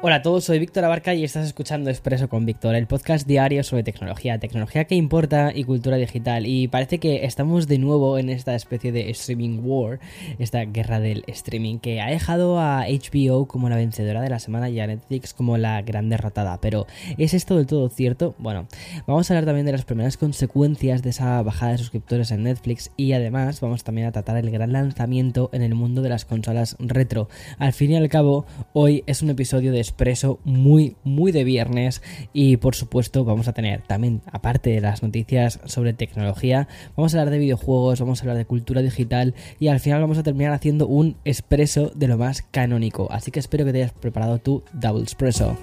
Hola 0.00 0.14
a 0.16 0.22
todos, 0.22 0.44
soy 0.44 0.60
Víctor 0.60 0.84
Abarca 0.84 1.12
y 1.12 1.24
estás 1.24 1.44
escuchando 1.44 1.90
Expreso 1.90 2.28
con 2.28 2.46
Víctor, 2.46 2.76
el 2.76 2.86
podcast 2.86 3.26
diario 3.26 3.64
sobre 3.64 3.82
tecnología, 3.82 4.38
tecnología 4.38 4.84
que 4.84 4.94
importa 4.94 5.50
y 5.52 5.64
cultura 5.64 5.96
digital. 5.96 6.46
Y 6.46 6.68
parece 6.68 7.00
que 7.00 7.24
estamos 7.24 7.66
de 7.66 7.78
nuevo 7.78 8.16
en 8.16 8.30
esta 8.30 8.54
especie 8.54 8.92
de 8.92 9.10
streaming 9.10 9.58
war, 9.60 9.98
esta 10.38 10.64
guerra 10.66 11.00
del 11.00 11.24
streaming, 11.26 11.80
que 11.80 12.00
ha 12.00 12.10
dejado 12.10 12.60
a 12.60 12.84
HBO 12.86 13.48
como 13.48 13.68
la 13.68 13.74
vencedora 13.74 14.20
de 14.20 14.30
la 14.30 14.38
semana 14.38 14.70
y 14.70 14.78
a 14.78 14.86
Netflix 14.86 15.34
como 15.34 15.58
la 15.58 15.82
gran 15.82 16.08
derrotada. 16.08 16.60
Pero, 16.60 16.86
¿es 17.18 17.34
esto 17.34 17.56
del 17.56 17.66
todo 17.66 17.88
cierto? 17.88 18.36
Bueno, 18.38 18.68
vamos 19.08 19.28
a 19.28 19.34
hablar 19.34 19.46
también 19.46 19.66
de 19.66 19.72
las 19.72 19.84
primeras 19.84 20.16
consecuencias 20.16 21.02
de 21.02 21.10
esa 21.10 21.42
bajada 21.42 21.72
de 21.72 21.78
suscriptores 21.78 22.30
en 22.30 22.44
Netflix 22.44 22.92
y 22.96 23.14
además 23.14 23.60
vamos 23.60 23.82
también 23.82 24.06
a 24.06 24.12
tratar 24.12 24.36
el 24.36 24.52
gran 24.52 24.72
lanzamiento 24.72 25.50
en 25.52 25.62
el 25.62 25.74
mundo 25.74 26.02
de 26.02 26.10
las 26.10 26.24
consolas 26.24 26.76
retro. 26.78 27.28
Al 27.58 27.72
fin 27.72 27.90
y 27.90 27.96
al 27.96 28.08
cabo, 28.08 28.46
hoy 28.74 29.02
es 29.08 29.22
un 29.22 29.30
episodio 29.30 29.72
de 29.72 29.87
expreso 29.88 30.38
muy, 30.44 30.96
muy 31.04 31.32
de 31.32 31.44
viernes. 31.44 32.02
Y 32.32 32.58
por 32.58 32.74
supuesto, 32.74 33.24
vamos 33.24 33.48
a 33.48 33.52
tener 33.52 33.82
también, 33.82 34.22
aparte 34.30 34.70
de 34.70 34.80
las 34.80 35.02
noticias 35.02 35.60
sobre 35.64 35.92
tecnología, 35.92 36.68
vamos 36.96 37.14
a 37.14 37.18
hablar 37.18 37.32
de 37.32 37.38
videojuegos, 37.38 38.00
vamos 38.00 38.20
a 38.20 38.22
hablar 38.22 38.36
de 38.36 38.44
cultura 38.44 38.82
digital 38.82 39.34
y 39.58 39.68
al 39.68 39.80
final 39.80 40.00
vamos 40.00 40.18
a 40.18 40.22
terminar 40.22 40.52
haciendo 40.52 40.86
un 40.86 41.16
expreso 41.24 41.90
de 41.94 42.08
lo 42.08 42.18
más 42.18 42.42
canónico. 42.42 43.08
Así 43.10 43.30
que 43.30 43.40
espero 43.40 43.64
que 43.64 43.72
te 43.72 43.78
hayas 43.82 43.92
preparado 43.92 44.38
tu 44.38 44.62
Double 44.72 45.02
Expreso. 45.02 45.56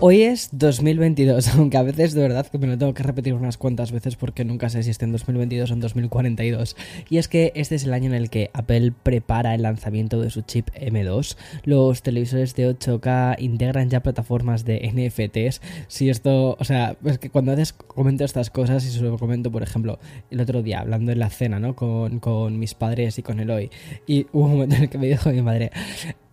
Hoy 0.00 0.22
es 0.22 0.50
2022, 0.52 1.48
aunque 1.56 1.76
a 1.78 1.82
veces 1.82 2.14
de 2.14 2.20
verdad 2.20 2.46
que 2.46 2.58
me 2.58 2.66
lo 2.66 2.76
tengo 2.76 2.92
que 2.92 3.02
repetir 3.02 3.32
unas 3.32 3.56
cuantas 3.56 3.92
veces 3.92 4.16
porque 4.16 4.44
nunca 4.44 4.68
sé 4.68 4.82
si 4.82 4.92
en 5.00 5.12
2022 5.12 5.70
o 5.70 5.74
en 5.74 5.80
2042. 5.80 6.76
Y 7.08 7.18
es 7.18 7.28
que 7.28 7.52
este 7.54 7.76
es 7.76 7.84
el 7.84 7.94
año 7.94 8.06
en 8.06 8.14
el 8.14 8.28
que 8.28 8.50
Apple 8.52 8.92
prepara 9.02 9.54
el 9.54 9.62
lanzamiento 9.62 10.20
de 10.20 10.30
su 10.30 10.42
chip 10.42 10.68
M2. 10.74 11.36
Los 11.64 12.02
televisores 12.02 12.54
de 12.54 12.76
8K 12.76 13.36
integran 13.38 13.88
ya 13.88 14.02
plataformas 14.02 14.64
de 14.64 14.90
NFTs. 14.92 15.62
Si 15.88 16.10
esto, 16.10 16.56
o 16.58 16.64
sea, 16.64 16.96
es 17.04 17.18
que 17.18 17.30
cuando 17.30 17.52
haces 17.52 17.72
comento 17.72 18.24
estas 18.24 18.50
cosas 18.50 18.84
y 18.84 18.90
se 18.90 19.00
lo 19.00 19.16
comento, 19.16 19.50
por 19.50 19.62
ejemplo, 19.62 19.98
el 20.30 20.40
otro 20.40 20.62
día 20.62 20.80
hablando 20.80 21.12
en 21.12 21.20
la 21.20 21.30
cena, 21.30 21.60
¿no? 21.60 21.76
Con, 21.76 22.18
con 22.18 22.58
mis 22.58 22.74
padres 22.74 23.18
y 23.18 23.22
con 23.22 23.40
Eloy. 23.40 23.70
Y 24.06 24.26
hubo 24.32 24.46
un 24.46 24.52
momento 24.52 24.76
en 24.76 24.82
el 24.82 24.90
que 24.90 24.98
me 24.98 25.06
dijo 25.06 25.30
mi 25.30 25.40
madre, 25.40 25.70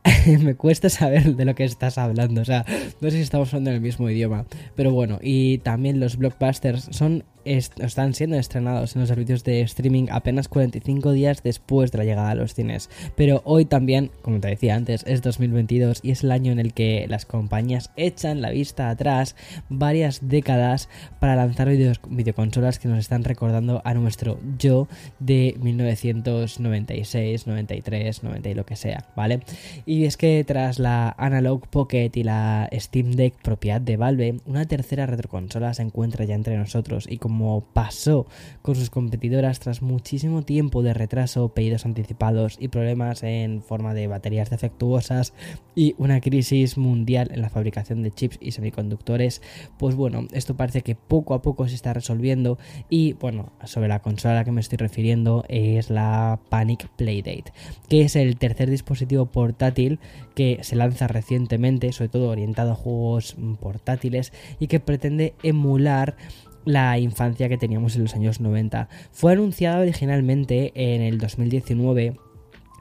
me 0.41 0.55
cuesta 0.55 0.89
saber 0.89 1.35
de 1.35 1.45
lo 1.45 1.55
que 1.55 1.63
estás 1.63 1.97
hablando. 1.97 2.41
O 2.41 2.45
sea, 2.45 2.65
no 3.01 3.09
sé 3.09 3.17
si 3.17 3.23
estamos 3.23 3.49
hablando 3.49 3.71
en 3.71 3.77
el 3.77 3.81
mismo 3.81 4.09
idioma. 4.09 4.45
Pero 4.75 4.91
bueno, 4.91 5.19
y 5.21 5.59
también 5.59 5.99
los 5.99 6.17
blockbusters 6.17 6.89
son 6.91 7.23
están 7.45 8.13
siendo 8.13 8.37
estrenados 8.37 8.95
en 8.95 9.01
los 9.01 9.09
servicios 9.09 9.43
de 9.43 9.61
streaming 9.61 10.07
apenas 10.11 10.47
45 10.47 11.11
días 11.11 11.43
después 11.43 11.91
de 11.91 11.97
la 11.97 12.03
llegada 12.03 12.31
a 12.31 12.35
los 12.35 12.53
cines. 12.53 12.89
Pero 13.15 13.41
hoy 13.45 13.65
también, 13.65 14.11
como 14.21 14.39
te 14.39 14.49
decía 14.49 14.75
antes, 14.75 15.03
es 15.07 15.21
2022 15.21 15.99
y 16.03 16.11
es 16.11 16.23
el 16.23 16.31
año 16.31 16.51
en 16.51 16.59
el 16.59 16.73
que 16.73 17.05
las 17.07 17.25
compañías 17.25 17.91
echan 17.95 18.41
la 18.41 18.49
vista 18.51 18.89
atrás 18.89 19.35
varias 19.69 20.27
décadas 20.27 20.89
para 21.19 21.35
lanzar 21.35 21.69
videoconsolas 21.69 22.79
que 22.79 22.87
nos 22.87 22.99
están 22.99 23.23
recordando 23.23 23.81
a 23.85 23.93
nuestro 23.93 24.39
yo 24.57 24.87
de 25.19 25.55
1996, 25.61 27.47
93, 27.47 28.23
90 28.23 28.49
y 28.49 28.53
lo 28.53 28.65
que 28.65 28.75
sea, 28.75 29.05
¿vale? 29.15 29.41
Y 29.85 30.05
es 30.05 30.17
que 30.17 30.43
tras 30.43 30.79
la 30.79 31.15
Analog 31.17 31.67
Pocket 31.67 32.11
y 32.13 32.23
la 32.23 32.69
Steam 32.73 33.11
Deck 33.11 33.35
propiedad 33.41 33.81
de 33.81 33.97
Valve, 33.97 34.37
una 34.45 34.65
tercera 34.65 35.05
retroconsola 35.05 35.73
se 35.73 35.81
encuentra 35.81 36.25
ya 36.25 36.35
entre 36.35 36.57
nosotros 36.57 37.07
y 37.09 37.17
como 37.17 37.30
como 37.31 37.61
pasó 37.61 38.27
con 38.61 38.75
sus 38.75 38.89
competidoras 38.89 39.61
tras 39.61 39.81
muchísimo 39.81 40.41
tiempo 40.41 40.83
de 40.83 40.93
retraso, 40.93 41.53
pedidos 41.53 41.85
anticipados 41.85 42.57
y 42.59 42.67
problemas 42.67 43.23
en 43.23 43.61
forma 43.61 43.93
de 43.93 44.07
baterías 44.07 44.49
defectuosas 44.49 45.33
y 45.73 45.95
una 45.97 46.19
crisis 46.19 46.77
mundial 46.77 47.29
en 47.31 47.41
la 47.41 47.49
fabricación 47.49 48.03
de 48.03 48.11
chips 48.11 48.37
y 48.41 48.51
semiconductores, 48.51 49.41
pues 49.79 49.95
bueno, 49.95 50.27
esto 50.33 50.57
parece 50.57 50.81
que 50.81 50.95
poco 50.95 51.33
a 51.33 51.41
poco 51.41 51.69
se 51.69 51.75
está 51.75 51.93
resolviendo 51.93 52.57
y 52.89 53.13
bueno, 53.13 53.53
sobre 53.63 53.87
la 53.87 54.01
consola 54.01 54.33
a 54.33 54.37
la 54.39 54.43
que 54.43 54.51
me 54.51 54.59
estoy 54.59 54.79
refiriendo 54.79 55.45
es 55.47 55.89
la 55.89 56.37
Panic 56.49 56.89
Playdate, 56.97 57.53
que 57.87 58.01
es 58.01 58.17
el 58.17 58.35
tercer 58.35 58.69
dispositivo 58.69 59.27
portátil 59.27 59.99
que 60.35 60.59
se 60.63 60.75
lanza 60.75 61.07
recientemente, 61.07 61.93
sobre 61.93 62.09
todo 62.09 62.27
orientado 62.27 62.73
a 62.73 62.75
juegos 62.75 63.37
portátiles 63.61 64.33
y 64.59 64.67
que 64.67 64.81
pretende 64.81 65.33
emular 65.43 66.17
la 66.65 66.97
infancia 66.99 67.49
que 67.49 67.57
teníamos 67.57 67.95
en 67.95 68.03
los 68.03 68.15
años 68.15 68.39
90. 68.39 68.89
Fue 69.11 69.33
anunciada 69.33 69.79
originalmente 69.81 70.71
en 70.75 71.01
el 71.01 71.17
2019 71.17 72.17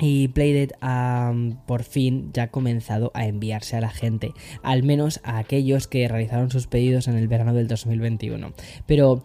y 0.01 0.29
Playdate 0.29 0.75
ha 0.81 1.33
por 1.67 1.85
fin 1.85 2.31
ya 2.33 2.51
comenzado 2.51 3.11
a 3.15 3.27
enviarse 3.27 3.77
a 3.77 3.81
la 3.81 3.91
gente, 3.91 4.33
al 4.63 4.83
menos 4.83 5.21
a 5.25 5.39
aquellos 5.39 5.87
que 5.89 6.09
realizaron 6.09 6.51
sus 6.51 6.67
pedidos 6.67 7.07
en 7.07 7.17
el 7.17 7.29
verano 7.29 7.53
del 7.53 7.69
2021. 7.69 8.53
Pero 8.87 9.25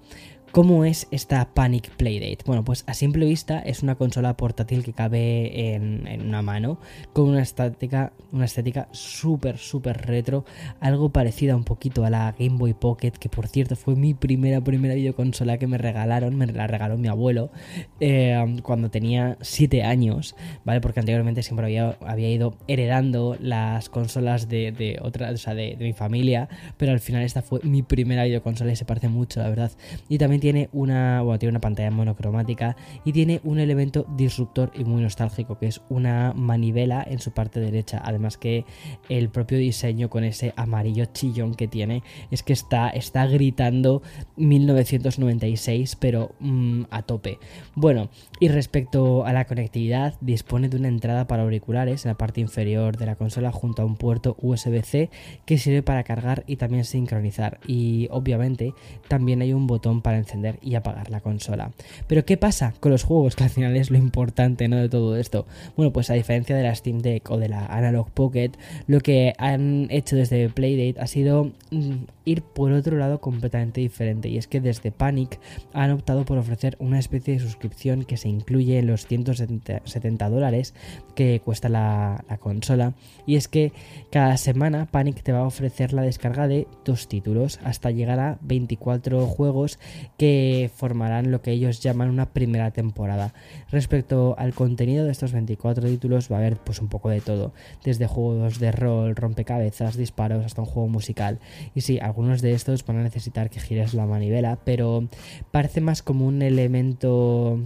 ¿Cómo 0.56 0.86
es 0.86 1.10
esta 1.12 1.54
Panic 1.54 1.90
Playdate? 1.98 2.38
Bueno, 2.46 2.64
pues 2.64 2.86
a 2.88 2.94
simple 2.94 3.26
vista 3.26 3.60
es 3.60 3.84
una 3.84 3.96
consola 3.96 4.38
portátil 4.38 4.86
que 4.86 4.94
cabe 4.94 5.74
en, 5.74 6.08
una 6.26 6.42
mano, 6.42 6.80
con 7.12 7.28
una 7.28 7.42
estética, 7.42 8.14
una 8.32 8.46
estética 8.46 8.88
súper, 8.94 9.58
súper 9.58 10.08
retro, 10.08 10.46
algo 10.80 11.10
parecida 11.10 11.58
un 11.58 11.66
poquito 11.66 12.06
a 12.06 12.10
la 12.10 12.34
Game 12.40 12.58
Boy 12.58 12.74
Pocket, 12.74 13.12
que 13.12 13.28
por 13.28 13.50
cierto 13.50 13.76
fue 13.76 13.98
mi 13.98 14.14
primera, 14.14 14.62
primera 14.62 14.96
videoconsola 14.96 15.58
que 15.58 15.68
me 15.68 15.78
regalaron, 15.78 16.38
me 16.38 16.48
la 16.48 16.68
regaló 16.68 16.98
mi 16.98 17.10
abuelo 17.10 17.52
eh, 18.00 18.62
cuando 18.64 18.90
tenía 18.90 19.38
7 19.42 19.84
años, 19.84 20.38
¿vale? 20.64 20.80
Porque 20.80 21.02
anteriormente 21.02 21.44
siempre 21.44 21.66
había, 21.66 21.98
había 22.00 22.32
ido 22.32 22.56
heredando 22.70 23.36
las 23.42 23.90
consolas 23.90 24.48
de, 24.48 24.72
de 24.72 25.00
otra, 25.02 25.32
o 25.32 25.38
sea, 25.38 25.54
de, 25.54 25.76
de 25.76 25.84
mi 25.84 25.92
familia, 25.92 26.48
pero 26.78 26.94
al 26.94 27.02
final 27.02 27.24
esta 27.24 27.42
fue 27.42 27.60
mi 27.64 27.84
primera 27.84 28.24
videoconsola 28.24 28.72
y 28.72 28.78
se 28.78 28.86
parece 28.86 29.10
mucho, 29.10 29.42
la 29.42 29.50
verdad. 29.50 29.74
Y 30.08 30.18
también 30.18 30.45
tiene 30.46 30.70
una, 30.74 31.24
tiene 31.40 31.54
una 31.54 31.60
pantalla 31.60 31.90
monocromática 31.90 32.76
y 33.04 33.14
tiene 33.14 33.42
un 33.44 33.58
elemento 33.58 34.06
disruptor 34.16 34.72
y 34.76 34.84
muy 34.84 35.02
nostálgico 35.02 35.58
que 35.58 35.66
es 35.66 35.82
una 35.90 36.34
manivela 36.36 37.04
en 37.04 37.18
su 37.18 37.32
parte 37.32 37.60
derecha. 37.60 38.00
Además 38.06 38.38
que 38.38 38.64
el 39.10 39.30
propio 39.30 39.58
diseño 39.58 40.08
con 40.12 40.24
ese 40.24 40.54
amarillo 40.56 41.06
chillón 41.06 41.56
que 41.56 41.68
tiene 41.68 42.04
es 42.30 42.44
que 42.44 42.54
está, 42.54 42.90
está 42.90 43.26
gritando 43.26 44.04
1996 44.36 45.96
pero 45.96 46.36
mm, 46.40 46.84
a 46.92 47.02
tope. 47.02 47.40
Bueno, 47.74 48.10
y 48.40 48.50
respecto 48.50 49.26
a 49.26 49.34
la 49.34 49.46
conectividad, 49.46 50.14
dispone 50.22 50.70
de 50.70 50.78
una 50.78 50.90
entrada 50.90 51.26
para 51.26 51.42
auriculares 51.42 52.06
en 52.06 52.10
la 52.10 52.20
parte 52.20 52.40
inferior 52.40 52.98
de 52.98 53.08
la 53.08 53.16
consola 53.16 53.52
junto 53.52 53.82
a 53.82 53.86
un 53.86 53.96
puerto 53.96 54.38
USB-C 54.40 55.10
que 55.48 55.58
sirve 55.58 55.82
para 55.82 56.04
cargar 56.04 56.44
y 56.46 56.58
también 56.58 56.86
sincronizar. 56.86 57.60
Y 57.66 58.10
obviamente 58.12 58.76
también 59.08 59.42
hay 59.42 59.52
un 59.52 59.66
botón 59.66 60.04
para 60.04 60.20
encender 60.20 60.35
y 60.62 60.76
apagar 60.76 61.10
la 61.10 61.22
consola. 61.22 61.72
Pero 62.08 62.26
¿qué 62.26 62.38
pasa 62.38 62.74
con 62.80 62.92
los 62.92 63.04
juegos? 63.04 63.36
Que 63.36 63.44
al 63.44 63.50
final 63.50 63.76
es 63.76 63.92
lo 63.92 63.98
importante 63.98 64.68
¿no? 64.68 64.78
de 64.78 64.90
todo 64.90 65.18
esto. 65.18 65.46
Bueno, 65.76 65.92
pues 65.92 66.10
a 66.10 66.14
diferencia 66.14 66.56
de 66.56 66.64
la 66.64 66.76
Steam 66.76 67.00
Deck 67.00 67.30
o 67.32 67.38
de 67.38 67.50
la 67.50 67.66
Analog 67.66 68.10
Pocket, 68.12 68.52
lo 68.88 69.00
que 69.00 69.34
han 69.38 69.88
hecho 69.90 70.16
desde 70.16 70.50
Playdate 70.50 71.00
ha 71.00 71.08
sido 71.08 71.52
mm, 71.72 72.06
ir 72.26 72.42
por 72.42 72.72
otro 72.72 72.98
lado 72.98 73.20
completamente 73.20 73.82
diferente. 73.82 74.30
Y 74.30 74.38
es 74.38 74.48
que 74.48 74.62
desde 74.62 74.92
Panic 74.92 75.40
han 75.74 75.92
optado 75.92 76.26
por 76.26 76.38
ofrecer 76.38 76.76
una 76.80 77.00
especie 77.00 77.36
de 77.36 77.40
suscripción 77.40 78.04
que 78.04 78.18
se 78.18 78.30
incluye 78.30 78.80
en 78.80 78.88
los 78.88 79.06
170 79.06 80.30
dólares 80.30 80.74
que 81.16 81.42
cuesta 81.44 81.70
la, 81.70 82.24
la 82.30 82.38
consola. 82.38 82.94
Y 83.26 83.36
es 83.36 83.48
que 83.48 83.72
cada 84.12 84.38
semana 84.38 84.88
Panic 84.88 85.24
te 85.24 85.32
va 85.32 85.40
a 85.40 85.48
ofrecer 85.48 85.94
la 85.94 86.02
descarga 86.02 86.48
de 86.48 86.68
dos 86.84 87.08
títulos 87.08 87.60
hasta 87.64 87.92
llegar 87.92 88.20
a 88.20 88.38
24 88.42 89.26
juegos 89.28 89.80
que 90.18 90.70
formarán 90.74 91.32
lo 91.32 91.42
que 91.42 91.52
ellos 91.52 91.82
llaman 91.82 92.10
una 92.10 92.28
primera 92.28 92.72
temporada. 92.72 93.34
Respecto 93.70 94.36
al 94.38 94.54
contenido 94.54 95.06
de 95.06 95.12
estos 95.12 95.34
24 95.34 95.88
títulos 95.88 96.32
va 96.32 96.38
a 96.38 96.40
haber 96.40 96.58
pues 96.58 96.80
un 96.80 96.88
poco 96.88 97.10
de 97.10 97.22
todo, 97.22 97.54
desde 97.84 98.08
juegos 98.08 98.60
de 98.60 98.72
rol, 98.72 99.16
rompecabezas, 99.16 99.98
disparos 99.98 100.46
hasta 100.46 100.62
un 100.62 100.68
juego 100.68 100.88
musical. 100.88 101.40
Y 101.74 101.82
sí, 101.82 102.00
algunos 102.00 102.42
de 102.42 102.54
estos 102.54 102.86
van 102.86 102.98
a 102.98 103.04
necesitar 103.04 103.50
que 103.50 103.60
gires 103.60 103.94
la 103.94 104.06
manivela, 104.06 104.58
pero 104.64 105.08
parece 105.52 105.82
más 105.82 106.02
como 106.02 106.26
un 106.26 106.42
elemento 106.42 107.60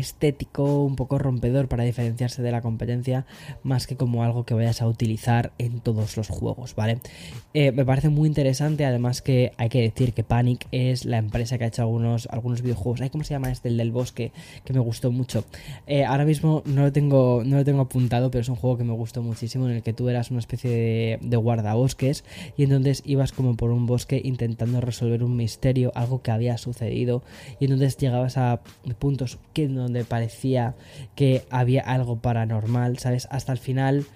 estético, 0.00 0.84
un 0.84 0.96
poco 0.96 1.18
rompedor 1.18 1.68
para 1.68 1.84
diferenciarse 1.84 2.42
de 2.42 2.50
la 2.50 2.62
competencia, 2.62 3.26
más 3.62 3.86
que 3.86 3.96
como 3.96 4.24
algo 4.24 4.44
que 4.44 4.54
vayas 4.54 4.82
a 4.82 4.86
utilizar 4.86 5.52
en 5.58 5.80
todos 5.80 6.16
los 6.16 6.28
juegos, 6.28 6.74
¿vale? 6.74 6.98
Eh, 7.54 7.72
me 7.72 7.84
parece 7.84 8.08
muy 8.08 8.28
interesante, 8.28 8.84
además 8.84 9.22
que 9.22 9.52
hay 9.56 9.68
que 9.68 9.80
decir 9.80 10.12
que 10.12 10.24
Panic 10.24 10.66
es 10.72 11.04
la 11.04 11.18
empresa 11.18 11.58
que 11.58 11.64
ha 11.64 11.68
hecho 11.68 11.82
algunos, 11.82 12.26
algunos 12.30 12.62
videojuegos. 12.62 13.00
¿Cómo 13.10 13.24
se 13.24 13.34
llama 13.34 13.50
este, 13.50 13.68
el 13.68 13.76
del 13.76 13.92
bosque? 13.92 14.32
Que 14.64 14.72
me 14.72 14.80
gustó 14.80 15.10
mucho. 15.10 15.44
Eh, 15.86 16.04
ahora 16.04 16.24
mismo 16.24 16.62
no 16.64 16.82
lo, 16.82 16.92
tengo, 16.92 17.42
no 17.44 17.56
lo 17.56 17.64
tengo 17.64 17.82
apuntado, 17.82 18.30
pero 18.30 18.42
es 18.42 18.48
un 18.48 18.56
juego 18.56 18.78
que 18.78 18.84
me 18.84 18.92
gustó 18.92 19.22
muchísimo, 19.22 19.68
en 19.68 19.76
el 19.76 19.82
que 19.82 19.92
tú 19.92 20.08
eras 20.08 20.30
una 20.30 20.40
especie 20.40 20.70
de, 20.70 21.18
de 21.20 21.36
guardabosques 21.36 22.24
y 22.56 22.64
entonces 22.64 23.02
ibas 23.04 23.32
como 23.32 23.56
por 23.56 23.70
un 23.70 23.86
bosque 23.86 24.20
intentando 24.22 24.80
resolver 24.80 25.22
un 25.22 25.36
misterio, 25.36 25.92
algo 25.94 26.22
que 26.22 26.30
había 26.30 26.56
sucedido, 26.58 27.22
y 27.60 27.64
entonces 27.64 27.96
llegabas 27.96 28.36
a 28.36 28.60
puntos 28.98 29.38
que 29.52 29.68
no 29.68 29.81
donde 29.82 30.04
parecía 30.04 30.74
que 31.14 31.44
había 31.50 31.82
algo 31.82 32.16
paranormal, 32.16 32.98
¿sabes? 32.98 33.28
Hasta 33.30 33.52
el 33.52 33.58
final 33.58 34.06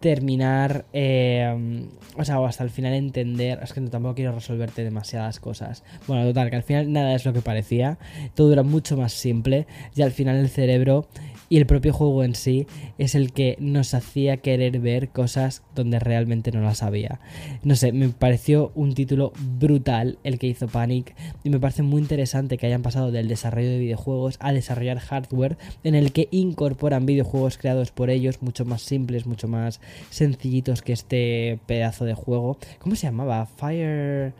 terminar, 0.00 0.84
eh, 0.92 1.86
o 2.16 2.24
sea, 2.24 2.40
o 2.40 2.46
hasta 2.46 2.64
el 2.64 2.70
final 2.70 2.94
entender, 2.94 3.58
es 3.62 3.72
que 3.72 3.80
tampoco 3.82 4.14
quiero 4.14 4.32
resolverte 4.32 4.84
demasiadas 4.84 5.40
cosas. 5.40 5.82
Bueno, 6.06 6.24
total, 6.24 6.50
que 6.50 6.56
al 6.56 6.62
final 6.62 6.92
nada 6.92 7.14
es 7.14 7.24
lo 7.24 7.32
que 7.32 7.40
parecía, 7.40 7.98
todo 8.34 8.52
era 8.52 8.62
mucho 8.62 8.96
más 8.96 9.12
simple 9.12 9.66
y 9.94 10.02
al 10.02 10.12
final 10.12 10.36
el 10.36 10.48
cerebro 10.48 11.08
y 11.48 11.56
el 11.56 11.66
propio 11.66 11.92
juego 11.92 12.24
en 12.24 12.34
sí 12.34 12.66
es 12.98 13.14
el 13.14 13.32
que 13.32 13.56
nos 13.58 13.94
hacía 13.94 14.38
querer 14.38 14.80
ver 14.80 15.08
cosas 15.08 15.62
donde 15.74 15.98
realmente 15.98 16.52
no 16.52 16.60
las 16.60 16.82
había. 16.82 17.20
No 17.62 17.74
sé, 17.74 17.92
me 17.92 18.08
pareció 18.10 18.72
un 18.74 18.94
título 18.94 19.32
brutal 19.58 20.18
el 20.24 20.38
que 20.38 20.46
hizo 20.46 20.68
Panic 20.68 21.14
y 21.44 21.50
me 21.50 21.58
parece 21.58 21.82
muy 21.82 22.02
interesante 22.02 22.58
que 22.58 22.66
hayan 22.66 22.82
pasado 22.82 23.10
del 23.10 23.28
desarrollo 23.28 23.70
de 23.70 23.78
videojuegos 23.78 24.36
a 24.40 24.52
desarrollar 24.52 24.98
hardware 24.98 25.56
en 25.84 25.94
el 25.94 26.12
que 26.12 26.28
incorporan 26.30 27.06
videojuegos 27.06 27.56
creados 27.56 27.92
por 27.92 28.10
ellos 28.10 28.42
mucho 28.42 28.64
más 28.64 28.82
simples, 28.82 29.26
mucho 29.26 29.48
más 29.48 29.80
sencillitos 30.10 30.82
que 30.82 30.92
este 30.92 31.58
pedazo 31.66 32.04
de 32.04 32.14
juego. 32.14 32.58
¿Cómo 32.78 32.96
se 32.96 33.06
llamaba? 33.06 33.46
Fire 33.46 34.32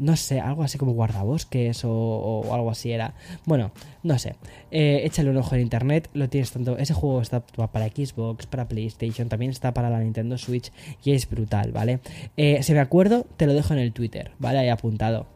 no 0.00 0.16
sé, 0.16 0.40
algo 0.40 0.62
así 0.62 0.78
como 0.78 0.92
guardabosques 0.92 1.82
o, 1.84 2.48
algo 2.52 2.70
así 2.70 2.90
era. 2.90 3.14
Bueno, 3.44 3.70
no 4.02 4.18
sé. 4.18 4.34
Eh, 4.70 5.02
échale 5.04 5.30
un 5.30 5.36
ojo 5.36 5.54
en 5.54 5.60
internet, 5.60 6.08
lo 6.14 6.28
tienes 6.28 6.50
tanto. 6.50 6.78
Ese 6.78 6.94
juego 6.94 7.20
está 7.20 7.40
para 7.40 7.86
Xbox, 7.88 8.46
para 8.46 8.66
PlayStation, 8.66 9.28
también 9.28 9.50
está 9.50 9.74
para 9.74 9.90
la 9.90 10.00
Nintendo 10.00 10.38
Switch 10.38 10.72
y 11.04 11.12
es 11.12 11.28
brutal, 11.28 11.72
¿vale? 11.72 12.00
Eh, 12.38 12.62
si 12.62 12.72
me 12.72 12.80
acuerdo, 12.80 13.26
te 13.36 13.46
lo 13.46 13.52
dejo 13.52 13.74
en 13.74 13.80
el 13.80 13.92
Twitter, 13.92 14.32
¿vale? 14.38 14.60
Ahí 14.60 14.68
apuntado. 14.70 15.26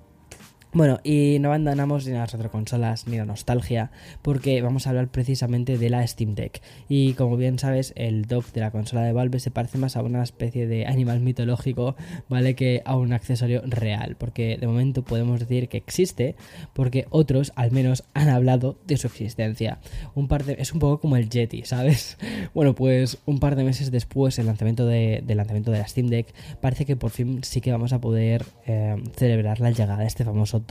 Bueno, 0.75 0.99
y 1.05 1.39
no 1.39 1.51
abandonamos 1.51 2.05
ni 2.05 2.15
las 2.15 2.33
retroconsolas 2.33 3.07
ni 3.07 3.17
la 3.17 3.25
nostalgia, 3.25 3.93
porque 4.23 4.61
vamos 4.61 4.89
a 4.89 4.91
hablar 4.91 5.07
precisamente 5.07 5.79
de 5.79 5.89
la 5.89 6.05
Steam 6.05 6.35
Deck. 6.35 6.61
Y 6.89 7.13
como 7.13 7.37
bien 7.37 7.61
sabes, 7.61 7.93
el 7.95 8.25
dock 8.25 8.51
de 8.53 8.61
la 8.61 8.73
consola 8.73 9.03
de 9.03 9.13
Valve 9.13 9.39
se 9.39 9.53
parece 9.53 9.79
más 9.79 9.97
a 9.97 10.03
una 10.03 10.25
especie 10.25 10.67
de 10.67 10.87
animal 10.87 11.21
mitológico, 11.21 11.95
¿vale? 12.29 12.57
Que 12.57 12.83
a 12.85 12.97
un 12.97 13.13
accesorio 13.13 13.63
real, 13.65 14.17
porque 14.19 14.57
de 14.59 14.67
momento 14.67 15.05
podemos 15.05 15.39
decir 15.39 15.69
que 15.69 15.77
existe, 15.77 16.35
porque 16.73 17.07
otros 17.11 17.53
al 17.55 17.71
menos 17.71 18.03
han 18.13 18.29
hablado 18.29 18.77
de 18.85 18.97
su 18.97 19.07
existencia. 19.07 19.79
Un 20.17 20.27
par 20.27 20.45
de, 20.45 20.57
es 20.59 20.73
un 20.73 20.81
poco 20.81 20.99
como 20.99 21.17
el 21.17 21.31
Yeti, 21.31 21.63
¿sabes? 21.63 22.19
Bueno, 22.53 22.75
pues 22.75 23.19
un 23.27 23.39
par 23.41 23.57
de 23.57 23.65
meses 23.65 23.91
después 23.91 24.37
del 24.37 24.47
lanzamiento 24.47 24.87
de, 24.87 25.23
del 25.25 25.37
lanzamiento 25.37 25.71
de 25.71 25.79
la 25.79 25.87
Steam 25.87 26.09
Deck, 26.09 26.35
parece 26.61 26.85
que 26.85 26.97
por 26.97 27.11
fin 27.11 27.43
sí 27.43 27.61
que 27.61 27.73
vamos 27.73 27.93
a 27.93 28.01
poder 28.01 28.45
eh, 28.67 28.97
celebrar 29.17 29.61
la 29.61 29.71
llegada 29.71 29.99
de 29.99 30.07
este 30.07 30.25
famoso 30.25 30.64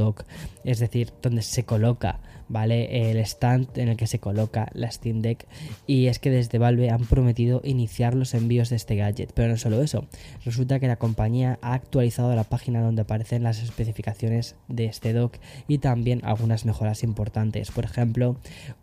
es 0.63 0.79
decir, 0.79 1.11
donde 1.21 1.41
se 1.41 1.63
coloca, 1.63 2.19
¿vale? 2.47 3.09
El 3.09 3.17
stand 3.17 3.77
en 3.77 3.89
el 3.89 3.97
que 3.97 4.07
se 4.07 4.19
coloca 4.19 4.69
la 4.73 4.91
Steam 4.91 5.21
Deck. 5.21 5.47
Y 5.87 6.07
es 6.07 6.19
que 6.19 6.29
desde 6.29 6.57
Valve 6.57 6.89
han 6.89 7.05
prometido 7.05 7.61
iniciar 7.63 8.15
los 8.15 8.33
envíos 8.33 8.69
de 8.69 8.75
este 8.75 8.95
gadget. 8.95 9.31
Pero 9.33 9.49
no 9.49 9.57
solo 9.57 9.81
eso, 9.81 10.05
resulta 10.45 10.79
que 10.79 10.87
la 10.87 10.97
compañía 10.97 11.59
ha 11.61 11.73
actualizado 11.73 12.35
la 12.35 12.43
página 12.43 12.81
donde 12.81 13.03
aparecen 13.03 13.43
las 13.43 13.61
especificaciones 13.61 14.55
de 14.67 14.85
este 14.85 15.13
dock 15.13 15.37
y 15.67 15.79
también 15.79 16.21
algunas 16.23 16.65
mejoras 16.65 17.03
importantes. 17.03 17.71
Por 17.71 17.85
ejemplo, 17.85 18.37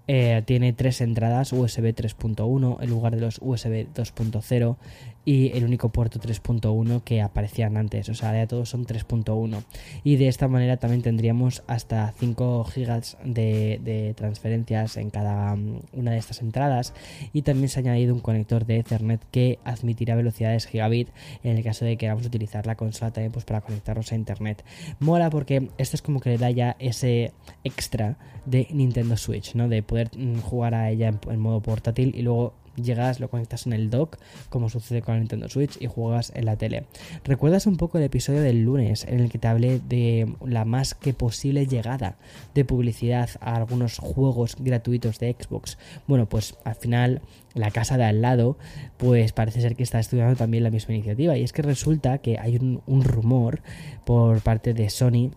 eh, 0.07 0.43
tiene 0.45 0.73
tres 0.73 1.01
entradas 1.01 1.53
USB 1.53 1.95
3.1 1.95 2.79
en 2.81 2.91
lugar 2.91 3.15
de 3.15 3.21
los 3.21 3.39
USB 3.41 3.87
2.0 3.95 4.77
y 5.25 5.57
el 5.57 5.65
único 5.65 5.91
puerto 5.91 6.19
3.1 6.19 7.03
que 7.03 7.21
aparecían 7.21 7.77
antes, 7.77 8.09
o 8.09 8.15
sea, 8.15 8.33
ya 8.33 8.47
todos 8.47 8.71
son 8.71 8.87
3.1 8.87 9.63
y 10.03 10.17
de 10.17 10.29
esta 10.29 10.49
manera 10.49 10.79
también 10.79 11.03
tendríamos 11.03 11.63
hasta 11.67 12.13
5 12.19 12.65
gigas 12.65 13.19
de, 13.25 14.15
transferencias 14.17 14.97
en 14.97 15.11
cada 15.11 15.55
mm, 15.55 15.81
una 15.93 16.13
de 16.13 16.19
estas 16.19 16.41
entradas 16.41 16.95
y 17.33 17.43
también 17.43 17.69
se 17.69 17.79
ha 17.79 17.83
añadido 17.83 18.15
un 18.15 18.21
conector 18.21 18.67
de 18.67 18.79
Ethernet 18.79 19.21
que 19.31 19.59
admitirá 19.65 20.15
velocidades 20.15 20.67
gigabit 20.67 21.09
en 21.45 21.57
el 21.57 21.63
caso 21.63 21.85
de 21.85 21.93
que 21.93 21.99
queramos 21.99 22.27
utilizar 22.27 22.67
la 22.67 22.77
consola 22.77 23.13
también 23.13 23.33
pues 23.33 23.45
para 23.45 23.61
conectarnos 23.61 24.11
a 24.13 24.15
internet. 24.15 24.65
Mola 24.99 25.31
porque 25.31 25.71
esto 25.79 25.97
es 25.97 26.03
como 26.03 26.21
que 26.21 26.31
le 26.31 26.39
da 26.39 26.51
ya 26.51 26.77
ese 26.79 27.33
extra 27.65 28.17
de 28.47 28.67
Nintendo 28.71 29.17
Switch, 29.17 29.55
¿no? 29.55 29.69
De 29.69 29.83
poder 29.83 30.11
mm, 30.17 30.41
jugar 30.41 30.75
a 30.75 30.91
ella 30.91 31.15
en 31.29 31.41
modo 31.41 31.61
portátil 31.61 32.15
y 32.17 32.23
luego 32.23 32.55
llegas, 32.83 33.21
lo 33.21 33.31
conectas 33.31 33.67
en 33.67 33.73
el 33.73 33.91
dock, 33.91 34.19
como 34.49 34.69
sucede 34.69 35.03
con 35.03 35.15
la 35.15 35.21
Nintendo 35.21 35.49
Switch, 35.49 35.81
y 35.81 35.87
juegas 35.87 36.33
en 36.35 36.47
la 36.47 36.57
tele. 36.57 36.85
¿Recuerdas 37.25 37.67
un 37.67 37.77
poco 37.77 37.99
el 37.99 38.05
episodio 38.05 38.43
del 38.43 38.63
lunes 38.63 39.05
en 39.05 39.21
el 39.21 39.31
que 39.31 39.39
te 39.39 39.49
hablé 39.49 39.81
de 39.81 40.33
la 40.45 40.65
más 40.65 40.95
que 40.95 41.15
posible 41.15 41.67
llegada 41.67 42.17
de 42.55 42.65
publicidad 42.65 43.31
a 43.41 43.57
algunos 43.57 43.99
juegos 43.99 44.57
gratuitos 44.59 45.19
de 45.19 45.37
Xbox? 45.39 45.79
Bueno, 46.07 46.29
pues 46.29 46.57
al 46.65 46.75
final 46.75 47.23
la 47.55 47.71
casa 47.71 47.97
de 47.97 48.05
al 48.05 48.23
lado, 48.23 48.57
pues 48.97 49.33
parece 49.33 49.61
ser 49.61 49.77
que 49.77 49.83
está 49.83 49.99
estudiando 49.99 50.37
también 50.37 50.65
la 50.65 50.71
misma 50.71 50.95
iniciativa. 50.95 51.37
Y 51.37 51.43
es 51.43 51.53
que 51.53 51.63
resulta 51.63 52.19
que 52.19 52.39
hay 52.39 52.57
un 52.57 53.05
rumor 53.05 53.63
por 54.05 54.41
parte 54.41 54.75
de 54.75 54.91
Sony 54.91 55.31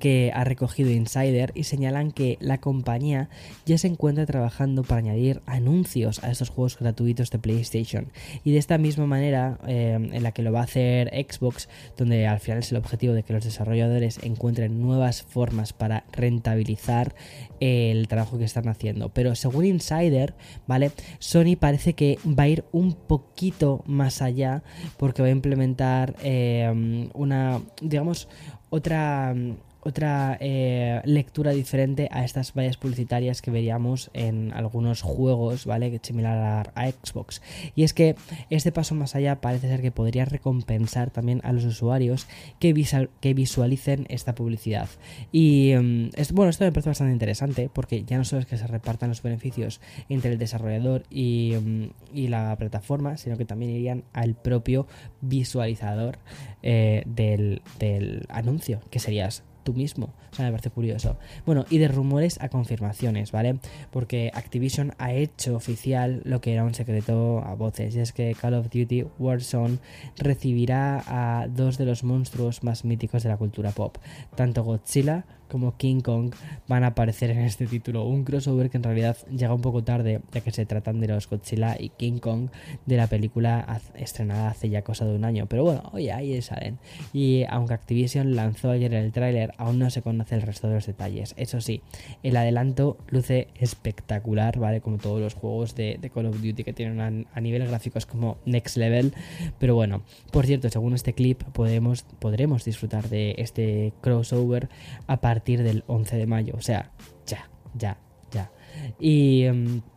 que 0.00 0.30
ha 0.34 0.44
recogido 0.44 0.90
Insider 0.90 1.52
y 1.54 1.64
señalan 1.64 2.12
que 2.12 2.38
la 2.40 2.58
compañía 2.58 3.28
ya 3.66 3.78
se 3.78 3.88
encuentra 3.88 4.26
trabajando 4.26 4.84
para 4.84 5.00
añadir 5.00 5.42
anuncios 5.46 6.22
a 6.22 6.30
estos 6.30 6.50
juegos 6.50 6.78
gratuitos 6.78 7.30
de 7.30 7.38
PlayStation. 7.38 8.12
Y 8.44 8.52
de 8.52 8.58
esta 8.58 8.78
misma 8.78 9.06
manera 9.06 9.58
eh, 9.66 9.94
en 9.94 10.22
la 10.22 10.32
que 10.32 10.42
lo 10.42 10.52
va 10.52 10.60
a 10.60 10.64
hacer 10.64 11.08
Xbox 11.08 11.68
donde 11.96 12.26
al 12.26 12.40
final 12.40 12.60
es 12.60 12.70
el 12.70 12.78
objetivo 12.78 13.12
de 13.12 13.22
que 13.22 13.32
los 13.32 13.44
desarrolladores 13.44 14.20
encuentren 14.22 14.80
nuevas 14.80 15.22
formas 15.22 15.72
para 15.72 16.04
rentabilizar 16.12 17.14
el 17.60 18.08
trabajo 18.08 18.38
que 18.38 18.44
están 18.44 18.68
haciendo. 18.68 19.08
Pero 19.10 19.34
según 19.34 19.64
Insider 19.64 20.34
vale 20.66 20.92
Sony 21.18 21.56
parece 21.58 21.94
que 21.94 22.18
va 22.26 22.44
a 22.44 22.48
ir 22.48 22.64
un 22.72 22.94
poquito 22.94 23.82
más 23.86 24.22
allá 24.22 24.62
porque 24.96 25.22
va 25.22 25.28
a 25.28 25.32
implementar 25.32 26.14
eh, 26.22 27.08
una 27.14 27.60
digamos 27.80 28.28
otra 28.70 29.34
otra 29.82 30.36
eh, 30.40 31.00
lectura 31.04 31.50
diferente 31.50 32.08
a 32.12 32.24
estas 32.24 32.54
vallas 32.54 32.76
publicitarias 32.76 33.42
que 33.42 33.50
veríamos 33.50 34.10
en 34.14 34.52
algunos 34.52 35.02
juegos, 35.02 35.66
¿vale? 35.66 36.00
Similar 36.02 36.72
a, 36.74 36.90
Xbox. 36.90 37.42
Y 37.74 37.82
es 37.82 37.94
que 37.94 38.16
este 38.50 38.72
paso 38.72 38.94
más 38.94 39.14
allá 39.14 39.40
parece 39.40 39.68
ser 39.68 39.82
que 39.82 39.90
podría 39.90 40.24
recompensar 40.24 41.10
también 41.10 41.40
a 41.44 41.52
los 41.52 41.64
usuarios 41.64 42.26
que, 42.58 42.74
que 43.20 43.34
visualicen 43.34 44.06
esta 44.08 44.34
publicidad. 44.34 44.88
Y 45.32 45.72
mm, 45.74 46.10
es, 46.14 46.32
bueno, 46.32 46.50
esto 46.50 46.64
me 46.64 46.72
parece 46.72 46.90
bastante 46.90 47.12
interesante 47.12 47.70
porque 47.72 48.04
ya 48.04 48.18
no 48.18 48.24
solo 48.24 48.40
es 48.40 48.46
que 48.46 48.56
se 48.56 48.66
repartan 48.66 49.08
los 49.08 49.22
beneficios 49.22 49.80
entre 50.08 50.32
el 50.32 50.38
desarrollador 50.38 51.04
y, 51.10 51.54
mm, 51.60 51.90
y 52.14 52.28
la 52.28 52.54
plataforma, 52.56 53.16
sino 53.16 53.36
que 53.36 53.44
también 53.44 53.72
irían 53.72 54.04
al 54.12 54.34
propio 54.34 54.86
visualizador 55.20 56.18
eh, 56.62 57.02
del, 57.06 57.62
del 57.78 58.26
anuncio, 58.28 58.80
que 58.90 58.98
serías 58.98 59.42
tú 59.62 59.72
mismo. 59.74 60.12
O 60.30 60.34
sea, 60.34 60.46
me 60.46 60.50
parece 60.52 60.70
curioso. 60.70 61.16
Bueno, 61.46 61.64
y 61.70 61.78
de 61.78 61.88
rumores 61.88 62.40
a 62.40 62.48
confirmaciones, 62.48 63.32
¿vale? 63.32 63.58
Porque 63.90 64.30
Activision 64.34 64.94
ha 64.98 65.12
hecho 65.12 65.56
oficial 65.56 66.22
lo 66.24 66.40
que 66.40 66.52
era 66.52 66.64
un 66.64 66.74
secreto 66.74 67.42
a 67.44 67.54
voces. 67.54 67.94
Y 67.94 68.00
es 68.00 68.12
que 68.12 68.34
Call 68.34 68.54
of 68.54 68.70
Duty 68.70 69.06
Warzone 69.18 69.78
recibirá 70.16 71.02
a 71.06 71.48
dos 71.48 71.78
de 71.78 71.86
los 71.86 72.04
monstruos 72.04 72.62
más 72.62 72.84
míticos 72.84 73.22
de 73.22 73.28
la 73.28 73.36
cultura 73.36 73.70
pop. 73.70 73.96
Tanto 74.34 74.64
Godzilla 74.64 75.24
como 75.52 75.76
King 75.76 76.00
Kong 76.00 76.32
van 76.66 76.82
a 76.82 76.88
aparecer 76.88 77.30
en 77.30 77.40
este 77.40 77.66
título. 77.66 78.04
Un 78.04 78.24
crossover 78.24 78.70
que 78.70 78.78
en 78.78 78.82
realidad 78.82 79.18
llega 79.28 79.52
un 79.52 79.60
poco 79.60 79.84
tarde, 79.84 80.22
ya 80.32 80.40
que 80.40 80.50
se 80.50 80.64
tratan 80.64 80.98
de 80.98 81.08
los 81.08 81.28
Godzilla 81.28 81.76
y 81.78 81.90
King 81.90 82.20
Kong 82.20 82.48
de 82.86 82.96
la 82.96 83.06
película 83.06 83.82
estrenada 83.94 84.48
hace 84.48 84.70
ya 84.70 84.80
cosa 84.80 85.04
de 85.04 85.14
un 85.14 85.26
año. 85.26 85.44
Pero 85.46 85.64
bueno, 85.64 85.90
oye, 85.92 86.10
ahí 86.10 86.40
salen. 86.40 86.78
Y 87.12 87.44
aunque 87.50 87.74
Activision 87.74 88.34
lanzó 88.34 88.70
ayer 88.70 88.94
el 88.94 89.12
tráiler, 89.12 89.52
aún 89.58 89.78
no 89.78 89.90
se 89.90 90.00
conoce 90.00 90.36
el 90.36 90.42
resto 90.42 90.68
de 90.68 90.74
los 90.76 90.86
detalles. 90.86 91.34
Eso 91.36 91.60
sí, 91.60 91.82
el 92.22 92.34
adelanto 92.38 92.96
luce 93.08 93.48
espectacular, 93.56 94.58
¿vale? 94.58 94.80
Como 94.80 94.96
todos 94.96 95.20
los 95.20 95.34
juegos 95.34 95.74
de, 95.74 96.00
Call 96.14 96.26
of 96.26 96.40
Duty 96.40 96.64
que 96.64 96.72
tienen 96.72 97.00
a, 97.00 97.36
a 97.36 97.40
nivel 97.42 97.66
gráficos 97.66 98.06
como 98.06 98.38
Next 98.46 98.78
Level. 98.78 99.12
Pero 99.58 99.74
bueno, 99.74 100.02
por 100.30 100.46
cierto, 100.46 100.70
según 100.70 100.94
este 100.94 101.12
clip 101.12 101.42
podemos, 101.52 102.04
podremos 102.18 102.64
disfrutar 102.64 103.10
de 103.10 103.34
este 103.36 103.92
crossover 104.00 104.70
a 105.06 105.20
partir 105.20 105.41
del 105.62 105.84
11 105.86 106.16
de 106.16 106.26
mayo. 106.26 106.54
O 106.56 106.62
sea, 106.62 106.90
ya, 107.26 107.48
ya, 107.74 107.98
ya. 108.30 108.50
Y... 108.98 109.46
mm, 109.50 109.91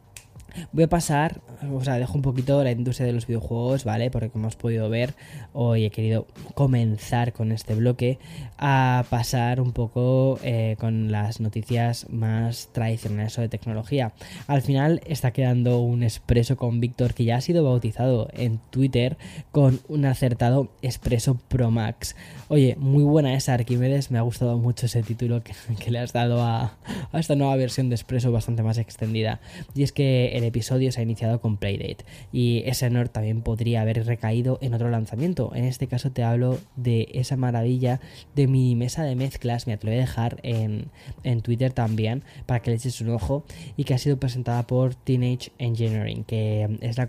Voy 0.71 0.83
a 0.83 0.87
pasar, 0.87 1.41
o 1.71 1.83
sea, 1.83 1.97
dejo 1.97 2.13
un 2.13 2.21
poquito 2.21 2.63
la 2.63 2.71
industria 2.71 3.07
de 3.07 3.13
los 3.13 3.27
videojuegos, 3.27 3.83
¿vale? 3.83 4.11
Porque 4.11 4.29
como 4.29 4.47
has 4.47 4.55
podido 4.55 4.89
ver, 4.89 5.13
hoy 5.53 5.85
he 5.85 5.89
querido 5.89 6.27
comenzar 6.53 7.33
con 7.33 7.51
este 7.51 7.75
bloque 7.75 8.19
a 8.57 9.05
pasar 9.09 9.61
un 9.61 9.71
poco 9.71 10.39
eh, 10.43 10.75
con 10.79 11.11
las 11.11 11.39
noticias 11.39 12.07
más 12.09 12.69
tradicionales 12.71 13.33
sobre 13.33 13.49
tecnología. 13.49 14.13
Al 14.47 14.61
final 14.61 15.01
está 15.05 15.31
quedando 15.31 15.79
un 15.79 16.03
expreso 16.03 16.55
con 16.55 16.79
Víctor 16.79 17.13
que 17.13 17.25
ya 17.25 17.37
ha 17.37 17.41
sido 17.41 17.63
bautizado 17.63 18.29
en 18.33 18.59
Twitter 18.69 19.17
con 19.51 19.79
un 19.87 20.05
acertado 20.05 20.69
expreso 20.81 21.37
Pro 21.47 21.71
Max. 21.71 22.15
Oye, 22.47 22.75
muy 22.79 23.03
buena 23.03 23.33
esa 23.33 23.53
Arquímedes, 23.53 24.11
me 24.11 24.17
ha 24.17 24.21
gustado 24.21 24.57
mucho 24.57 24.85
ese 24.85 25.03
título 25.03 25.41
que, 25.79 25.91
le 25.91 25.99
has 25.99 26.13
dado 26.13 26.41
a, 26.41 26.77
a 27.11 27.19
esta 27.19 27.35
nueva 27.35 27.55
versión 27.55 27.89
de 27.89 27.95
expreso 27.95 28.31
bastante 28.31 28.63
más 28.63 28.77
extendida. 28.77 29.39
Y 29.73 29.83
es 29.83 29.91
que 29.91 30.37
el 30.37 30.44
episodio 30.47 30.91
se 30.91 30.99
ha 30.99 31.03
iniciado 31.03 31.39
con 31.41 31.57
Playdate 31.57 32.05
y 32.31 32.63
ese 32.65 32.87
honor 32.87 33.09
también 33.09 33.41
podría 33.41 33.81
haber 33.81 34.05
recaído 34.05 34.57
en 34.61 34.73
otro 34.73 34.89
lanzamiento. 34.89 35.51
En 35.55 35.65
este 35.65 35.87
caso 35.87 36.11
te 36.11 36.23
hablo 36.23 36.59
de 36.75 37.07
esa 37.13 37.37
maravilla 37.37 37.99
de 38.35 38.47
mi 38.47 38.75
mesa 38.75 39.03
de 39.03 39.15
mezclas, 39.15 39.67
me 39.67 39.75
lo 39.75 39.81
voy 39.83 39.95
a 39.95 40.01
dejar 40.01 40.39
en, 40.43 40.87
en 41.23 41.41
Twitter 41.41 41.73
también 41.73 42.23
para 42.45 42.61
que 42.61 42.71
le 42.71 42.77
eches 42.77 43.01
un 43.01 43.09
ojo 43.09 43.43
y 43.77 43.83
que 43.83 43.93
ha 43.93 43.97
sido 43.97 44.17
presentada 44.17 44.63
por 44.63 44.95
Teenage 44.95 45.51
Engineering, 45.59 46.23
que 46.23 46.77
es 46.81 46.97
la, 46.97 47.07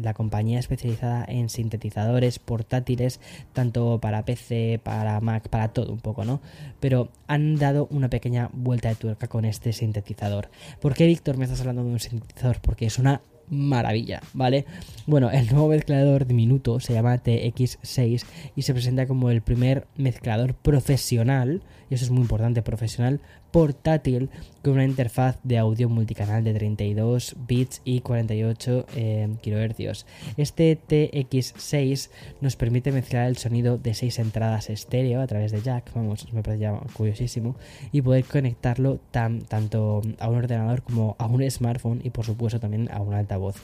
la 0.00 0.14
compañía 0.14 0.58
especializada 0.58 1.24
en 1.26 1.48
sintetizadores 1.48 2.38
portátiles, 2.38 3.20
tanto 3.52 3.98
para 4.00 4.24
PC, 4.24 4.80
para 4.82 5.20
Mac, 5.20 5.48
para 5.48 5.68
todo 5.68 5.92
un 5.92 6.00
poco, 6.00 6.24
¿no? 6.24 6.40
Pero 6.80 7.08
han 7.26 7.56
dado 7.56 7.88
una 7.90 8.08
pequeña 8.08 8.50
vuelta 8.52 8.88
de 8.88 8.94
tuerca 8.94 9.28
con 9.28 9.44
este 9.44 9.72
sintetizador. 9.72 10.48
¿Por 10.80 10.94
qué, 10.94 11.06
Víctor, 11.06 11.36
me 11.36 11.44
estás 11.44 11.60
hablando 11.60 11.84
de 11.84 11.90
un 11.90 12.00
sintetizador? 12.00 12.60
Porque 12.72 12.86
es 12.86 12.98
una 12.98 13.20
maravilla, 13.50 14.22
¿vale? 14.32 14.64
Bueno, 15.06 15.30
el 15.30 15.46
nuevo 15.50 15.68
mezclador 15.68 16.26
diminuto 16.26 16.80
se 16.80 16.94
llama 16.94 17.22
TX6 17.22 18.24
y 18.56 18.62
se 18.62 18.72
presenta 18.72 19.06
como 19.06 19.28
el 19.28 19.42
primer 19.42 19.86
mezclador 19.98 20.54
profesional, 20.54 21.60
y 21.90 21.94
eso 21.96 22.06
es 22.06 22.10
muy 22.10 22.22
importante, 22.22 22.62
profesional, 22.62 23.20
portátil, 23.52 24.30
con 24.62 24.74
una 24.74 24.84
interfaz 24.84 25.38
de 25.42 25.58
audio 25.58 25.88
multicanal 25.88 26.42
de 26.42 26.54
32 26.54 27.36
bits 27.46 27.82
y 27.84 28.00
48 28.00 28.86
eh, 28.96 29.28
kHz. 29.42 30.06
Este 30.36 30.78
TX6 30.88 32.10
nos 32.40 32.56
permite 32.56 32.92
mezclar 32.92 33.28
el 33.28 33.36
sonido 33.36 33.76
de 33.76 33.94
6 33.94 34.20
entradas 34.20 34.70
estéreo 34.70 35.20
a 35.20 35.26
través 35.26 35.52
de 35.52 35.60
jack, 35.60 35.92
vamos, 35.94 36.32
me 36.32 36.42
parece 36.42 36.62
ya 36.62 36.80
curiosísimo, 36.94 37.54
y 37.92 38.00
poder 38.00 38.24
conectarlo 38.24 39.00
tan, 39.10 39.42
tanto 39.42 40.00
a 40.18 40.28
un 40.28 40.36
ordenador 40.36 40.82
como 40.82 41.14
a 41.18 41.26
un 41.26 41.48
smartphone 41.50 42.00
y 42.02 42.10
por 42.10 42.24
supuesto 42.24 42.58
también 42.58 42.88
a 42.90 43.00
un 43.00 43.12
altavoz. 43.14 43.56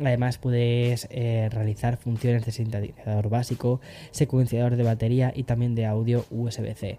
Además 0.00 0.38
puedes 0.38 1.06
eh, 1.10 1.48
realizar 1.52 1.96
funciones 1.98 2.44
de 2.44 2.52
sintetizador 2.52 3.28
básico, 3.28 3.80
secuenciador 4.10 4.76
de 4.76 4.82
batería 4.82 5.32
y 5.34 5.44
también 5.44 5.74
de 5.74 5.86
audio 5.86 6.24
USB-C. 6.30 6.98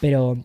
Pero 0.00 0.38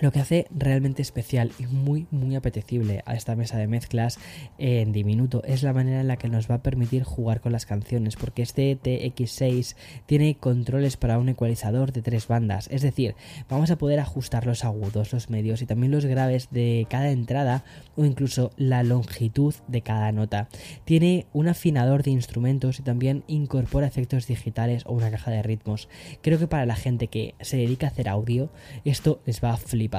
lo 0.00 0.12
que 0.12 0.20
hace 0.20 0.46
realmente 0.50 1.02
especial 1.02 1.52
y 1.58 1.66
muy 1.66 2.06
muy 2.10 2.34
apetecible 2.34 3.02
a 3.06 3.14
esta 3.14 3.36
mesa 3.36 3.58
de 3.58 3.66
mezclas 3.66 4.18
en 4.58 4.92
diminuto 4.92 5.42
es 5.44 5.62
la 5.62 5.72
manera 5.72 6.00
en 6.00 6.08
la 6.08 6.16
que 6.16 6.28
nos 6.28 6.50
va 6.50 6.56
a 6.56 6.62
permitir 6.62 7.04
jugar 7.04 7.40
con 7.40 7.52
las 7.52 7.66
canciones 7.66 8.16
porque 8.16 8.42
este 8.42 8.78
TX6 8.80 9.76
tiene 10.06 10.36
controles 10.36 10.96
para 10.96 11.18
un 11.18 11.28
ecualizador 11.28 11.92
de 11.92 12.02
tres 12.02 12.26
bandas. 12.28 12.68
Es 12.70 12.82
decir 12.82 13.14
vamos 13.48 13.70
a 13.70 13.76
poder 13.76 14.00
ajustar 14.00 14.46
los 14.46 14.64
agudos 14.64 15.12
los 15.12 15.28
medios 15.28 15.62
y 15.62 15.66
también 15.66 15.92
los 15.92 16.06
graves 16.06 16.48
de 16.50 16.86
cada 16.88 17.10
entrada 17.10 17.64
o 17.96 18.04
incluso 18.04 18.52
la 18.56 18.82
longitud 18.82 19.54
de 19.68 19.82
cada 19.82 20.12
nota. 20.12 20.48
Tiene 20.84 21.26
un 21.32 21.48
afinador 21.48 22.02
de 22.02 22.10
instrumentos 22.10 22.78
y 22.78 22.82
también 22.82 23.22
incorpora 23.26 23.86
efectos 23.86 24.26
digitales 24.26 24.84
o 24.86 24.92
una 24.92 25.10
caja 25.10 25.30
de 25.30 25.42
ritmos. 25.42 25.88
Creo 26.22 26.38
que 26.38 26.46
para 26.46 26.66
la 26.66 26.76
gente 26.76 27.08
que 27.08 27.34
se 27.40 27.58
dedica 27.58 27.86
a 27.86 27.90
hacer 27.90 28.08
audio 28.08 28.50
esto 28.84 29.20
les 29.26 29.42
va 29.42 29.52
a 29.52 29.56
flipar 29.56 29.89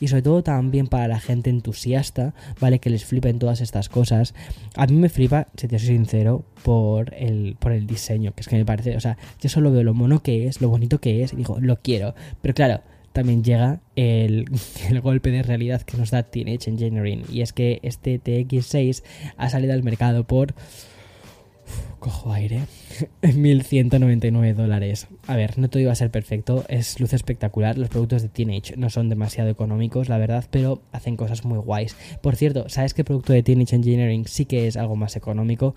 y 0.00 0.08
sobre 0.08 0.22
todo 0.22 0.42
también 0.42 0.86
para 0.86 1.08
la 1.08 1.20
gente 1.20 1.50
entusiasta, 1.50 2.34
¿vale? 2.60 2.78
Que 2.78 2.90
les 2.90 3.04
flipen 3.04 3.38
todas 3.38 3.60
estas 3.60 3.88
cosas. 3.88 4.34
A 4.76 4.86
mí 4.86 4.96
me 4.96 5.08
flipa, 5.08 5.48
si 5.56 5.68
te 5.68 5.78
soy 5.78 5.88
sincero, 5.88 6.44
por 6.62 7.14
el, 7.14 7.56
por 7.58 7.72
el 7.72 7.86
diseño, 7.86 8.32
que 8.32 8.42
es 8.42 8.48
que 8.48 8.56
me 8.56 8.64
parece, 8.64 8.96
o 8.96 9.00
sea, 9.00 9.16
yo 9.40 9.48
solo 9.48 9.70
veo 9.70 9.82
lo 9.82 9.94
mono 9.94 10.22
que 10.22 10.46
es, 10.46 10.60
lo 10.60 10.68
bonito 10.68 11.00
que 11.00 11.22
es, 11.22 11.32
y 11.32 11.36
digo, 11.36 11.58
lo 11.60 11.80
quiero. 11.80 12.14
Pero 12.42 12.54
claro, 12.54 12.82
también 13.12 13.42
llega 13.42 13.80
el, 13.96 14.44
el, 14.90 15.00
golpe 15.00 15.30
de 15.30 15.42
realidad 15.42 15.82
que 15.82 15.96
nos 15.96 16.10
da 16.10 16.22
Teenage 16.22 16.70
Engineering. 16.70 17.24
Y 17.30 17.42
es 17.42 17.52
que 17.52 17.80
este 17.82 18.20
TX6 18.20 19.02
ha 19.36 19.50
salido 19.50 19.72
al 19.72 19.82
mercado 19.82 20.24
por. 20.24 20.54
Cojo 21.98 22.32
aire. 22.32 22.62
1199 23.22 24.54
dólares. 24.54 25.08
A 25.26 25.36
ver, 25.36 25.58
no 25.58 25.68
todo 25.68 25.82
iba 25.82 25.92
a 25.92 25.96
ser 25.96 26.10
perfecto, 26.10 26.64
es 26.68 27.00
luz 27.00 27.12
espectacular. 27.12 27.76
Los 27.76 27.88
productos 27.88 28.22
de 28.22 28.28
Teenage 28.28 28.76
no 28.76 28.90
son 28.90 29.08
demasiado 29.08 29.50
económicos, 29.50 30.08
la 30.08 30.18
verdad, 30.18 30.44
pero 30.50 30.80
hacen 30.92 31.16
cosas 31.16 31.44
muy 31.44 31.58
guays. 31.58 31.96
Por 32.22 32.36
cierto, 32.36 32.68
¿sabes 32.68 32.94
qué 32.94 33.04
producto 33.04 33.32
de 33.32 33.42
Teenage 33.42 33.76
Engineering 33.76 34.26
sí 34.26 34.44
que 34.44 34.66
es 34.66 34.76
algo 34.76 34.96
más 34.96 35.16
económico? 35.16 35.74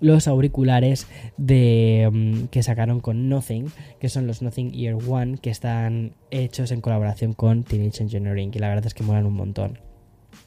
Los 0.00 0.28
auriculares 0.28 1.06
de 1.36 2.08
um, 2.12 2.48
que 2.48 2.62
sacaron 2.62 3.00
con 3.00 3.28
Nothing, 3.28 3.66
que 4.00 4.08
son 4.08 4.26
los 4.26 4.42
Nothing 4.42 4.74
Ear 4.74 4.96
One, 5.08 5.38
que 5.38 5.50
están 5.50 6.12
hechos 6.30 6.72
en 6.72 6.80
colaboración 6.80 7.32
con 7.32 7.64
Teenage 7.64 8.02
Engineering, 8.02 8.50
y 8.54 8.58
la 8.58 8.68
verdad 8.68 8.86
es 8.86 8.94
que 8.94 9.02
molan 9.02 9.26
un 9.26 9.34
montón. 9.34 9.78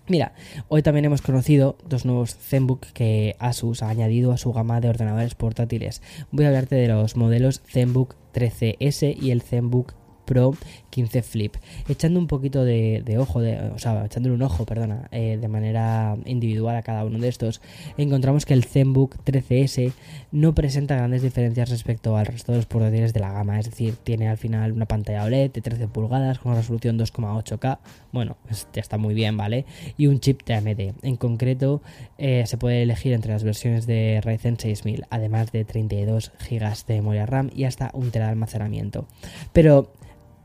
Mira, 0.10 0.32
hoy 0.70 0.84
también 0.84 1.04
hemos 1.04 1.22
conocido 1.22 1.78
dos 1.86 2.06
nuevos 2.06 2.34
ZenBook 2.38 2.86
que 2.94 3.36
Asus 3.40 3.84
ha 3.84 3.90
añadido 3.90 4.32
a 4.32 4.38
su 4.38 4.54
gama 4.54 4.80
de 4.80 4.88
ordenadores 4.88 5.36
portátiles. 5.36 6.02
Voy 6.32 6.46
a 6.46 6.48
hablarte 6.48 6.76
de 6.76 6.88
los 6.88 7.18
modelos 7.18 7.62
ZenBook 7.70 8.16
13S 8.34 9.18
y 9.22 9.32
el 9.32 9.42
ZenBook 9.42 9.96
Pro 10.28 10.54
15 10.90 11.24
Flip. 11.24 11.56
Echando 11.88 12.20
un 12.20 12.28
poquito 12.28 12.64
de, 12.66 13.04
ojo, 13.18 13.40
de, 13.40 13.58
o 13.72 13.80
sea, 13.80 14.06
echándole 14.06 14.36
un 14.36 14.42
ojo, 14.42 14.66
perdona, 14.66 15.08
eh, 15.12 15.38
de 15.40 15.48
manera 15.48 16.18
individual 16.26 16.76
a 16.76 16.84
cada 16.84 17.06
uno 17.06 17.18
de 17.18 17.30
estos, 17.30 17.62
encontramos 17.98 18.46
que 18.46 18.54
el 18.54 18.66
ZenBook 18.66 19.16
13S 19.24 19.94
no 20.32 20.54
presenta 20.54 20.96
grandes 20.96 21.22
diferencias 21.22 21.70
respecto 21.70 22.18
al 22.18 22.26
resto 22.26 22.52
de 22.52 22.58
los 22.58 22.66
portátiles 22.66 23.14
de 23.14 23.20
la 23.22 23.32
gama. 23.32 23.60
Es 23.60 23.70
decir, 23.70 23.96
tiene 23.96 24.28
al 24.28 24.38
final 24.38 24.74
una 24.74 24.86
pantalla 24.86 25.24
OLED 25.24 25.52
de 25.52 25.62
13 25.62 25.88
pulgadas 25.88 26.40
con 26.40 26.56
resolución 26.56 27.00
2,8K. 27.00 27.80
Bueno, 28.12 28.38
ya 28.74 28.82
está 28.82 28.98
muy 28.98 29.14
bien, 29.14 29.38
¿vale? 29.38 29.66
Y 29.98 30.08
un 30.08 30.20
chip 30.20 30.44
de 30.44 30.56
AMD. 30.56 30.94
En 31.04 31.16
concreto, 31.16 31.82
eh, 32.18 32.44
se 32.46 32.58
puede 32.58 32.82
elegir 32.82 33.14
entre 33.14 33.32
las 33.32 33.44
versiones 33.44 33.88
de 33.88 34.22
Ryzen 34.24 34.60
6000, 34.60 35.06
además 35.10 35.52
de 35.52 35.64
32 35.64 36.32
GB 36.50 36.86
de 36.88 36.96
memoria 36.96 37.26
RAM 37.26 37.50
y 37.56 37.64
hasta 37.64 37.92
un 37.94 38.12
tera 38.12 38.26
de 38.26 38.32
almacenamiento. 38.32 39.06
Pero 39.54 39.92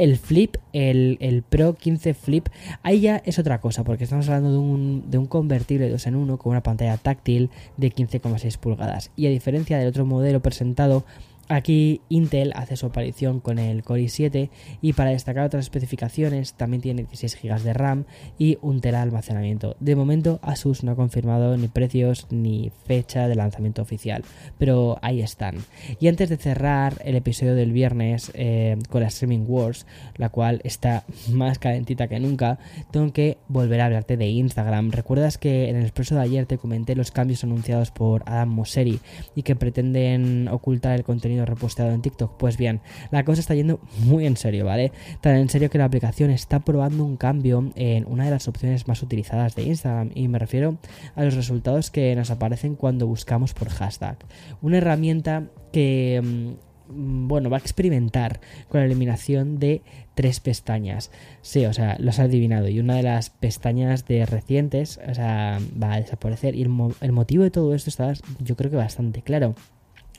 el 0.03 0.17
Flip, 0.17 0.57
el, 0.73 1.17
el, 1.21 1.43
Pro 1.43 1.75
15 1.75 2.15
Flip, 2.15 2.49
ahí 2.83 3.01
ya 3.03 3.23
es 3.25 3.39
otra 3.39 3.61
cosa, 3.61 3.85
porque 3.85 4.03
estamos 4.03 4.29
hablando 4.29 4.51
de 4.51 4.59
un, 4.59 5.05
de 5.09 5.19
un 5.19 5.27
convertible 5.27 5.89
2 5.89 6.07
en 6.09 6.17
1 6.17 6.39
con 6.39 6.51
una 6.51 6.63
pantalla 6.65 6.97
táctil 6.97 7.51
de 7.77 7.93
15,6 7.93 8.59
pulgadas. 8.59 9.13
Y 9.15 9.27
a 9.27 9.31
diferencia 9.31 9.79
del 9.79 9.87
otro 9.87 10.05
modelo 10.05 10.41
presentado, 10.41 11.05
Aquí 11.49 12.01
Intel 12.09 12.53
hace 12.55 12.77
su 12.77 12.87
aparición 12.87 13.41
con 13.41 13.59
el 13.59 13.83
Core 13.83 14.05
i7 14.05 14.51
y 14.81 14.93
para 14.93 15.11
destacar 15.11 15.45
otras 15.45 15.65
especificaciones 15.65 16.55
también 16.55 16.81
tiene 16.81 17.03
16 17.03 17.39
GB 17.43 17.63
de 17.63 17.73
RAM 17.73 18.05
y 18.39 18.59
un 18.63 18.81
tera 18.81 19.03
almacenamiento. 19.03 19.77
De 19.81 19.97
momento 19.97 20.39
Asus 20.43 20.83
no 20.85 20.93
ha 20.93 20.97
confirmado 20.97 21.57
ni 21.57 21.69
precios 21.69 22.27
ni 22.31 22.71
fecha 22.87 23.29
de 23.29 23.35
lanzamiento 23.35 23.83
oficial, 23.83 24.25
pero 24.59 24.99
ahí 25.03 25.21
están. 25.21 25.57
Y 26.01 26.09
antes 26.09 26.29
de 26.29 26.37
cerrar 26.37 27.01
el 27.05 27.17
episodio 27.17 27.55
del 27.55 27.73
viernes 27.73 28.31
eh, 28.35 28.79
con 28.89 29.03
la 29.03 29.09
Streaming 29.09 29.45
Wars, 29.47 29.87
la 30.17 30.29
cual 30.29 30.61
está 30.65 31.05
más 31.31 31.59
calentita 31.59 32.09
que 32.09 32.21
nunca, 32.21 32.59
tengo 32.91 33.13
que 33.13 33.39
volver 33.49 33.81
a 33.81 33.87
hablarte 33.87 34.17
de 34.17 34.29
Instagram. 34.29 34.91
¿Recuerdas 34.91 35.39
que 35.39 35.69
en 35.69 35.77
el 35.77 35.83
expreso 35.83 36.15
de 36.15 36.23
ayer 36.23 36.47
te 36.47 36.59
comenté 36.59 36.95
los 36.95 37.11
cambios 37.11 37.45
anunciados 37.45 37.91
por 37.91 38.23
Adam 38.27 38.49
Mosseri 38.49 39.01
y 39.35 39.43
que 39.43 39.57
pretenden 39.57 40.49
ocultar 40.49 40.95
el 40.95 41.05
contenido 41.05 41.32
reposteado 41.41 41.93
en 41.93 42.03
TikTok. 42.03 42.37
Pues 42.37 42.57
bien, 42.57 42.81
la 43.11 43.25
cosa 43.25 43.41
está 43.41 43.55
yendo 43.55 43.81
muy 44.05 44.27
en 44.27 44.37
serio, 44.37 44.65
¿vale? 44.65 44.93
Tan 45.21 45.37
en 45.37 45.49
serio 45.49 45.71
que 45.71 45.79
la 45.79 45.85
aplicación 45.85 46.31
está 46.31 46.61
probando 46.61 47.05
un 47.05 47.17
cambio 47.17 47.73
en 47.75 48.07
una 48.07 48.25
de 48.25 48.31
las 48.31 48.49
opciones 48.49 48.89
más 48.89 49.03
utilizadas 49.03 49.55
de 49.55 49.63
Instagram 49.63 50.11
y 50.15 50.29
me 50.29 50.39
refiero 50.39 50.77
a 51.15 51.25
los 51.25 51.35
resultados 51.35 51.91
que 51.91 52.15
nos 52.17 52.31
aparecen 52.31 52.77
cuando 52.77 53.07
buscamos 53.07 53.55
por 53.55 53.69
hashtag. 53.69 54.17
Una 54.61 54.79
herramienta 54.79 55.45
que 55.73 56.57
bueno, 56.95 57.51
va 57.51 57.57
a 57.57 57.61
experimentar 57.61 58.41
con 58.69 58.81
la 58.81 58.87
eliminación 58.87 59.59
de 59.59 59.83
tres 60.15 60.41
pestañas. 60.41 61.11
Sí, 61.41 61.65
o 61.67 61.73
sea, 61.73 61.97
lo 61.99 62.11
has 62.11 62.19
adivinado. 62.19 62.69
Y 62.69 62.81
una 62.81 62.97
de 62.97 63.03
las 63.03 63.31
pestañas 63.31 64.07
de 64.07 64.27
recientes, 64.27 65.01
o 65.09 65.15
sea, 65.15 65.59
va 65.81 65.95
a 65.95 66.01
desaparecer. 66.01 66.55
Y 66.55 66.63
el, 66.63 66.71
el 67.01 67.13
motivo 67.13 67.45
de 67.45 67.51
todo 67.51 67.75
esto 67.75 67.91
está, 67.91 68.13
yo 68.41 68.57
creo 68.57 68.71
que 68.71 68.77
bastante 68.77 69.23
claro. 69.23 69.55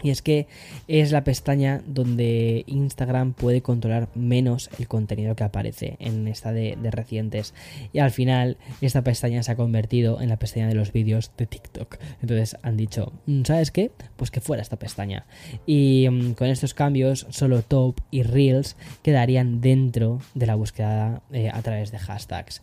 Y 0.04 0.10
es 0.10 0.22
que 0.22 0.48
es 0.88 1.12
la 1.12 1.24
pestaña 1.24 1.82
donde 1.88 2.64
Instagram 2.68 3.34
puede 3.34 3.62
controlar 3.62 4.10
menos 4.16 4.70
el 4.78 4.88
contenido 4.88 5.36
que 5.36 5.44
aparece 5.44 5.96
en 6.00 6.28
esta 6.28 6.52
de, 6.52 6.78
recientes. 6.92 7.54
Y 7.94 8.00
al 8.00 8.12
final 8.12 8.58
esta 8.82 9.02
pestaña 9.02 9.42
se 9.42 9.54
ha 9.54 9.56
convertido 9.56 10.22
en 10.22 10.30
la 10.30 10.38
pestaña 10.38 10.68
de 10.68 10.76
los 10.76 10.92
vídeos 10.92 11.32
de 11.38 11.48
TikTok. 11.48 11.98
Entonces 12.22 12.58
han 12.62 12.78
dicho, 12.78 13.14
mm, 13.26 13.44
¿sabes 13.46 13.72
qué? 13.72 13.92
Pues 14.18 14.30
que 14.30 14.42
fuera 14.42 14.62
esta 14.62 14.78
pestaña. 14.78 15.26
Y 15.66 16.08
mm, 16.12 16.34
con 16.34 16.50
estos 16.50 16.74
cambios 16.74 17.26
solo 17.30 17.62
Top 17.62 18.02
y 18.12 18.24
Reels 18.24 18.76
quedarían 19.02 19.62
dentro 19.62 20.20
de 20.34 20.46
la 20.46 20.56
búsqueda 20.56 21.22
eh, 21.32 21.50
a 21.52 21.62
través 21.62 21.92
de 21.92 22.00
hashtags. 22.00 22.62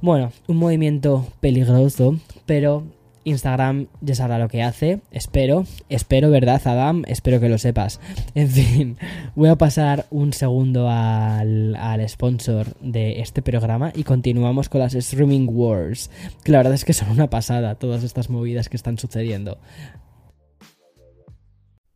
Bueno, 0.00 0.32
un 0.48 0.58
movimiento 0.58 1.26
peligroso, 1.40 2.18
pero 2.44 2.84
Instagram 3.24 3.86
ya 4.00 4.14
sabrá 4.14 4.38
lo 4.38 4.48
que 4.48 4.62
hace, 4.62 5.00
espero, 5.10 5.66
espero, 5.88 6.30
¿verdad, 6.30 6.60
Adam? 6.64 7.02
Espero 7.06 7.40
que 7.40 7.48
lo 7.48 7.58
sepas. 7.58 8.00
En 8.34 8.48
fin, 8.48 8.96
voy 9.34 9.48
a 9.48 9.56
pasar 9.56 10.06
un 10.10 10.32
segundo 10.32 10.88
al, 10.90 11.76
al 11.76 12.08
sponsor 12.08 12.66
de 12.80 13.20
este 13.20 13.42
programa 13.42 13.92
y 13.94 14.04
continuamos 14.04 14.68
con 14.68 14.80
las 14.80 14.94
Streaming 14.94 15.48
Wars, 15.48 16.10
que 16.42 16.52
la 16.52 16.58
verdad 16.58 16.74
es 16.74 16.84
que 16.84 16.92
son 16.92 17.10
una 17.10 17.30
pasada 17.30 17.76
todas 17.76 18.02
estas 18.02 18.28
movidas 18.28 18.68
que 18.68 18.76
están 18.76 18.98
sucediendo. 18.98 19.58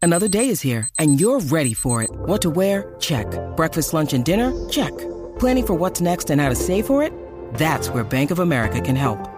Another 0.00 0.28
day 0.28 0.48
is 0.48 0.64
here 0.64 0.88
and 0.98 1.20
you're 1.20 1.40
ready 1.50 1.74
for 1.74 2.02
it. 2.02 2.10
What 2.26 2.40
to 2.42 2.50
wear? 2.50 2.94
Check. 3.00 3.26
Breakfast, 3.56 3.92
lunch 3.92 4.12
and 4.14 4.24
dinner? 4.24 4.52
Check. 4.70 4.92
Planning 5.38 5.66
for 5.66 5.74
what's 5.74 6.00
next 6.00 6.30
and 6.30 6.40
how 6.40 6.48
to 6.48 6.54
save 6.54 6.86
for 6.86 7.02
it? 7.02 7.12
That's 7.54 7.90
where 7.90 8.04
Bank 8.04 8.30
of 8.30 8.38
America 8.38 8.80
can 8.80 8.96
help. 8.96 9.37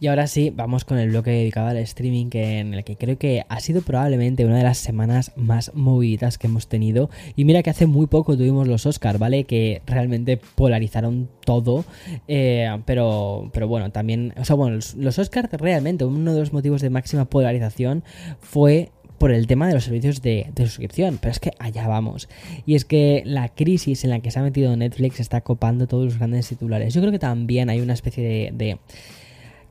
Y 0.00 0.08
ahora 0.08 0.26
sí, 0.26 0.52
vamos 0.54 0.84
con 0.84 0.98
el 0.98 1.10
bloque 1.10 1.30
dedicado 1.30 1.68
al 1.68 1.76
streaming, 1.78 2.28
que 2.28 2.58
en 2.58 2.74
el 2.74 2.84
que 2.84 2.96
creo 2.96 3.16
que 3.16 3.44
ha 3.48 3.60
sido 3.60 3.80
probablemente 3.80 4.44
una 4.44 4.58
de 4.58 4.64
las 4.64 4.78
semanas 4.78 5.32
más 5.36 5.72
movidas 5.74 6.36
que 6.36 6.48
hemos 6.48 6.68
tenido. 6.68 7.10
Y 7.36 7.44
mira 7.44 7.62
que 7.62 7.70
hace 7.70 7.86
muy 7.86 8.06
poco 8.06 8.36
tuvimos 8.36 8.66
los 8.66 8.86
Oscars, 8.86 9.18
¿vale? 9.18 9.44
Que 9.44 9.82
realmente 9.86 10.38
polarizaron 10.56 11.28
todo. 11.44 11.84
Eh, 12.28 12.68
pero, 12.84 13.50
pero 13.52 13.68
bueno, 13.68 13.92
también. 13.92 14.34
O 14.36 14.44
sea, 14.44 14.56
bueno, 14.56 14.76
los, 14.96 15.18
Oscars 15.18 15.50
realmente, 15.52 16.04
uno 16.04 16.34
de 16.34 16.40
los 16.40 16.52
motivos 16.52 16.82
de 16.82 16.90
máxima 16.90 17.24
polarización 17.26 18.02
fue 18.40 18.90
por 19.18 19.30
el 19.30 19.46
tema 19.46 19.68
de 19.68 19.74
los 19.74 19.84
servicios 19.84 20.20
de, 20.20 20.50
suscripción, 20.56 21.18
pero 21.20 21.30
es 21.30 21.38
que 21.38 21.52
allá 21.58 21.86
vamos. 21.86 22.28
Y 22.66 22.74
es 22.74 22.84
que 22.84 23.22
la 23.24 23.48
crisis 23.48 24.04
en 24.04 24.10
la 24.10 24.20
que 24.20 24.30
se 24.30 24.40
ha 24.40 24.42
metido 24.42 24.76
Netflix 24.76 25.20
está 25.20 25.40
copando 25.40 25.86
todos 25.86 26.04
los 26.04 26.18
grandes 26.18 26.48
titulares. 26.48 26.92
Yo 26.92 27.00
creo 27.00 27.12
que 27.12 27.20
también 27.20 27.70
hay 27.70 27.80
una 27.80 27.94
especie 27.94 28.50
de 28.52 28.78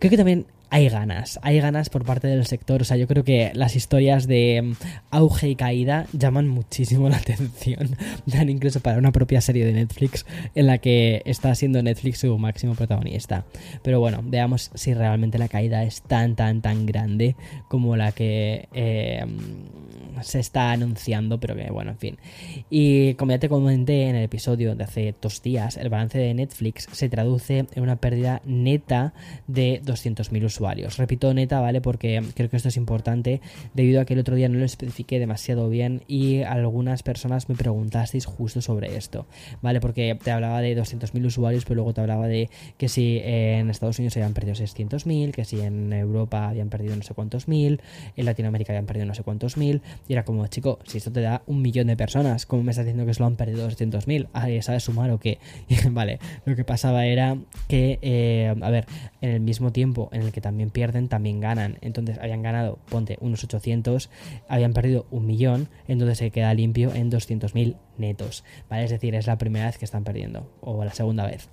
Creo 0.04 0.12
que 0.12 0.18
también 0.18 0.46
hay 0.70 0.90
ganas, 0.90 1.40
hay 1.44 1.60
ganas 1.60 1.90
por 1.90 2.04
parte 2.04 2.28
del 2.28 2.46
sector. 2.46 2.82
O 2.82 2.86
sea, 2.86 2.98
yo 2.98 3.08
creo 3.08 3.24
que 3.24 3.52
las 3.54 3.76
historias 3.76 4.28
de 4.28 4.62
mm, 4.64 4.74
auge 5.12 5.50
y 5.50 5.56
caída 5.56 6.08
llaman 6.14 6.48
muchísimo 6.48 7.10
la 7.10 7.18
atención. 7.18 7.96
Dan 8.26 8.50
incluso 8.50 8.80
para 8.80 8.98
una 8.98 9.12
propia 9.12 9.42
serie 9.42 9.66
de 9.66 9.74
Netflix 9.74 10.26
en 10.56 10.68
la 10.68 10.80
que 10.80 11.22
está 11.26 11.54
siendo 11.56 11.84
Netflix 11.84 12.20
su 12.20 12.38
máximo 12.38 12.76
protagonista. 12.76 13.46
Pero 13.84 14.00
bueno, 14.00 14.22
veamos 14.24 14.72
si 14.74 14.94
realmente 14.94 15.38
la 15.38 15.48
caída 15.48 15.84
es 15.84 16.02
tan, 16.02 16.36
tan, 16.36 16.62
tan 16.62 16.86
grande 16.86 17.36
como 17.68 17.96
la 17.96 18.12
que 18.12 18.68
eh, 18.74 19.26
se 20.22 20.40
está 20.40 20.72
anunciando. 20.72 21.40
Pero 21.40 21.56
que 21.56 21.70
bueno, 21.72 21.92
en 21.92 21.98
fin. 21.98 22.18
Y 22.70 23.14
como 23.16 23.32
ya 23.32 23.40
te 23.40 23.50
comenté 23.50 24.10
en 24.10 24.16
el 24.16 24.24
episodio 24.24 24.76
de 24.76 24.84
hace 24.84 25.14
dos 25.22 25.42
días, 25.42 25.78
el 25.78 25.90
balance 25.90 26.18
de 26.18 26.34
Netflix 26.34 26.88
se 26.92 27.10
traduce 27.10 27.68
en 27.72 27.84
una 27.84 27.98
pérdida 27.98 28.42
neta 28.46 29.14
de 29.48 29.82
200.000 29.84 30.46
usuarios 30.46 30.53
Repito 30.98 31.34
neta, 31.34 31.60
¿vale? 31.60 31.82
Porque 31.82 32.22
creo 32.36 32.50
que 32.50 32.58
esto 32.58 32.70
es 32.70 32.78
importante 32.78 33.42
debido 33.74 34.02
a 34.02 34.06
que 34.06 34.14
el 34.14 34.20
otro 34.20 34.36
día 34.36 34.50
no 34.50 34.60
lo 34.60 34.66
especifiqué 34.66 35.20
demasiado 35.20 35.70
bien 35.70 36.02
y 36.08 36.42
algunas 36.42 37.04
personas 37.04 37.50
me 37.50 37.56
preguntasteis 37.56 38.26
justo 38.26 38.62
sobre 38.62 38.98
esto, 38.98 39.26
¿vale? 39.62 39.80
Porque 39.80 40.18
te 40.22 40.32
hablaba 40.32 40.62
de 40.62 40.78
200.000 40.78 41.26
usuarios, 41.26 41.66
pero 41.66 41.76
luego 41.76 41.94
te 41.94 42.02
hablaba 42.02 42.28
de 42.28 42.50
que 42.78 42.90
si 42.90 43.20
en 43.24 43.70
Estados 43.70 44.00
Unidos 44.00 44.16
habían 44.18 44.34
perdido 44.34 44.56
600.000, 44.56 45.32
que 45.32 45.46
si 45.46 45.62
en 45.62 45.94
Europa 45.94 46.50
habían 46.50 46.70
perdido 46.70 46.96
no 46.96 47.04
sé 47.04 47.14
cuántos 47.14 47.48
mil, 47.48 47.82
en 48.16 48.26
Latinoamérica 48.26 48.74
habían 48.74 48.86
perdido 48.86 49.06
no 49.06 49.14
sé 49.14 49.24
cuántos 49.24 49.58
mil, 49.58 49.82
y 50.08 50.14
era 50.14 50.24
como, 50.24 50.46
chico, 50.48 50.80
si 50.86 50.98
esto 50.98 51.12
te 51.12 51.22
da 51.22 51.44
un 51.48 51.62
millón 51.62 51.88
de 51.88 51.98
personas, 51.98 52.46
¿cómo 52.46 52.64
me 52.64 52.72
estás 52.72 52.86
diciendo 52.86 53.06
que 53.06 53.14
solo 53.14 53.28
han 53.28 53.36
perdido 53.36 53.68
200.000? 53.70 54.28
Ah, 54.34 54.48
¿sabes 54.62 54.84
sumar 54.84 55.12
o 55.12 55.20
qué? 55.20 55.40
vale, 55.92 56.20
lo 56.46 56.56
que 56.56 56.64
pasaba 56.64 57.06
era 57.06 57.38
que, 57.68 58.00
eh, 58.02 58.54
a 58.62 58.70
ver, 58.70 58.86
en 59.22 59.32
el 59.32 59.42
mismo 59.42 59.72
tiempo 59.72 60.10
en 60.12 60.22
el 60.22 60.32
que 60.32 60.42
también 60.44 60.70
pierden, 60.70 61.10
también 61.10 61.40
ganan. 61.40 61.80
Entonces 61.82 62.20
habían 62.20 62.44
ganado, 62.44 62.78
ponte, 62.90 63.18
unos 63.22 63.44
800, 63.44 64.12
habían 64.48 64.74
perdido 64.74 65.08
un 65.10 65.26
millón, 65.26 65.70
entonces 65.88 66.20
se 66.20 66.30
queda 66.30 66.54
limpio 66.54 66.94
en 66.94 67.10
200.000 67.10 67.78
netos, 67.98 68.44
¿vale? 68.70 68.84
Es 68.84 68.92
decir, 68.92 69.16
es 69.16 69.26
la 69.26 69.40
primera 69.40 69.66
vez 69.66 69.80
que 69.80 69.86
están 69.86 70.04
perdiendo, 70.04 70.52
o 70.62 70.84
la 70.84 70.94
segunda 70.94 71.26
vez. 71.26 71.50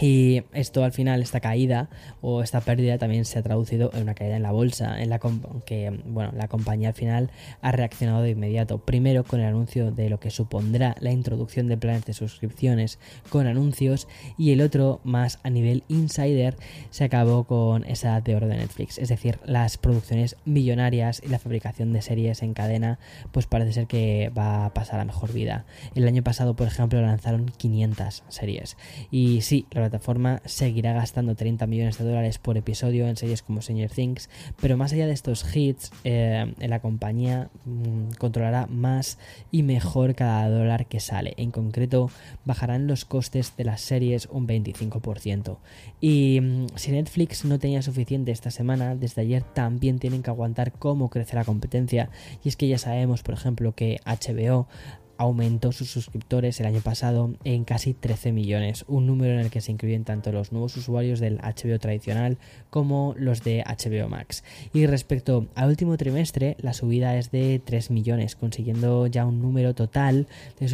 Y 0.00 0.42
esto 0.52 0.84
al 0.84 0.92
final, 0.92 1.22
esta 1.22 1.40
caída 1.40 1.88
o 2.20 2.42
esta 2.42 2.60
pérdida 2.60 2.98
también 2.98 3.24
se 3.24 3.38
ha 3.38 3.42
traducido 3.42 3.90
en 3.94 4.02
una 4.02 4.14
caída 4.14 4.36
en 4.36 4.42
la 4.42 4.50
bolsa, 4.50 5.00
en 5.00 5.10
la 5.10 5.20
que 5.64 6.00
bueno, 6.04 6.32
la 6.36 6.48
compañía 6.48 6.88
al 6.88 6.94
final 6.94 7.30
ha 7.62 7.72
reaccionado 7.72 8.22
de 8.22 8.30
inmediato. 8.30 8.78
Primero 8.78 9.24
con 9.24 9.40
el 9.40 9.46
anuncio 9.46 9.92
de 9.92 10.10
lo 10.10 10.18
que 10.18 10.30
supondrá 10.30 10.96
la 11.00 11.12
introducción 11.12 11.68
de 11.68 11.76
planes 11.76 12.04
de 12.06 12.12
suscripciones 12.12 12.98
con 13.30 13.46
anuncios 13.46 14.08
y 14.36 14.52
el 14.52 14.60
otro 14.60 15.00
más 15.04 15.38
a 15.42 15.50
nivel 15.50 15.84
insider 15.88 16.56
se 16.90 17.04
acabó 17.04 17.44
con 17.44 17.84
esa 17.84 18.08
edad 18.08 18.22
de 18.22 18.36
oro 18.36 18.48
de 18.48 18.56
Netflix. 18.56 18.98
Es 18.98 19.08
decir, 19.08 19.38
las 19.44 19.78
producciones 19.78 20.36
millonarias 20.44 21.22
y 21.24 21.28
la 21.28 21.38
fabricación 21.38 21.92
de 21.92 22.02
series 22.02 22.42
en 22.42 22.54
cadena 22.54 22.98
pues 23.32 23.46
parece 23.46 23.72
ser 23.72 23.86
que 23.86 24.32
va 24.36 24.66
a 24.66 24.74
pasar 24.74 24.98
a 25.00 25.04
mejor 25.04 25.32
vida. 25.32 25.64
El 25.94 26.06
año 26.08 26.22
pasado, 26.22 26.56
por 26.56 26.66
ejemplo, 26.66 27.00
lanzaron 27.00 27.46
500 27.46 28.24
series. 28.28 28.76
Y 29.10 29.42
sí, 29.42 29.66
la 29.70 29.83
plataforma 29.84 30.40
seguirá 30.46 30.94
gastando 30.94 31.34
30 31.34 31.66
millones 31.66 31.98
de 31.98 32.04
dólares 32.04 32.38
por 32.38 32.56
episodio 32.56 33.06
en 33.06 33.16
series 33.16 33.42
como 33.42 33.60
Stranger 33.60 33.90
Things, 33.90 34.30
pero 34.60 34.76
más 34.76 34.92
allá 34.92 35.06
de 35.06 35.12
estos 35.12 35.44
hits, 35.54 35.92
eh, 36.04 36.54
la 36.58 36.80
compañía 36.80 37.50
mm, 37.64 38.14
controlará 38.18 38.66
más 38.66 39.18
y 39.50 39.62
mejor 39.62 40.14
cada 40.14 40.48
dólar 40.48 40.86
que 40.86 41.00
sale. 41.00 41.34
En 41.36 41.50
concreto, 41.50 42.10
bajarán 42.44 42.86
los 42.86 43.04
costes 43.04 43.56
de 43.56 43.64
las 43.64 43.82
series 43.82 44.26
un 44.30 44.48
25%. 44.48 45.58
Y 46.00 46.40
mm, 46.40 46.66
si 46.76 46.92
Netflix 46.92 47.44
no 47.44 47.58
tenía 47.58 47.82
suficiente 47.82 48.32
esta 48.32 48.50
semana, 48.50 48.96
desde 48.96 49.22
ayer 49.22 49.42
también 49.42 49.98
tienen 49.98 50.22
que 50.22 50.30
aguantar 50.30 50.72
cómo 50.72 51.10
crece 51.10 51.36
la 51.36 51.44
competencia. 51.44 52.08
Y 52.42 52.48
es 52.48 52.56
que 52.56 52.68
ya 52.68 52.78
sabemos, 52.78 53.22
por 53.22 53.34
ejemplo, 53.34 53.74
que 53.74 54.00
HBO 54.06 54.66
aumentó 55.16 55.72
sus 55.72 55.90
suscriptores 55.90 56.60
el 56.60 56.66
año 56.66 56.80
pasado 56.80 57.34
en 57.44 57.64
casi 57.64 57.94
13 57.94 58.32
millones, 58.32 58.84
un 58.88 59.06
número 59.06 59.34
en 59.34 59.40
el 59.40 59.50
que 59.50 59.60
se 59.60 59.72
incluyen 59.72 60.04
tanto 60.04 60.32
los 60.32 60.52
nuevos 60.52 60.76
usuarios 60.76 61.20
del 61.20 61.38
HBO 61.38 61.78
tradicional 61.78 62.38
como 62.70 63.14
los 63.18 63.42
de 63.42 63.64
HBO 63.66 64.08
Max. 64.08 64.44
Y 64.72 64.86
respecto 64.86 65.46
al 65.54 65.68
último 65.68 65.96
trimestre, 65.96 66.56
la 66.60 66.72
subida 66.72 67.16
es 67.16 67.30
de 67.30 67.60
3 67.64 67.90
millones, 67.90 68.36
consiguiendo 68.36 69.06
ya 69.06 69.26
un 69.26 69.40
número 69.40 69.74
total 69.74 70.26
de, 70.58 70.66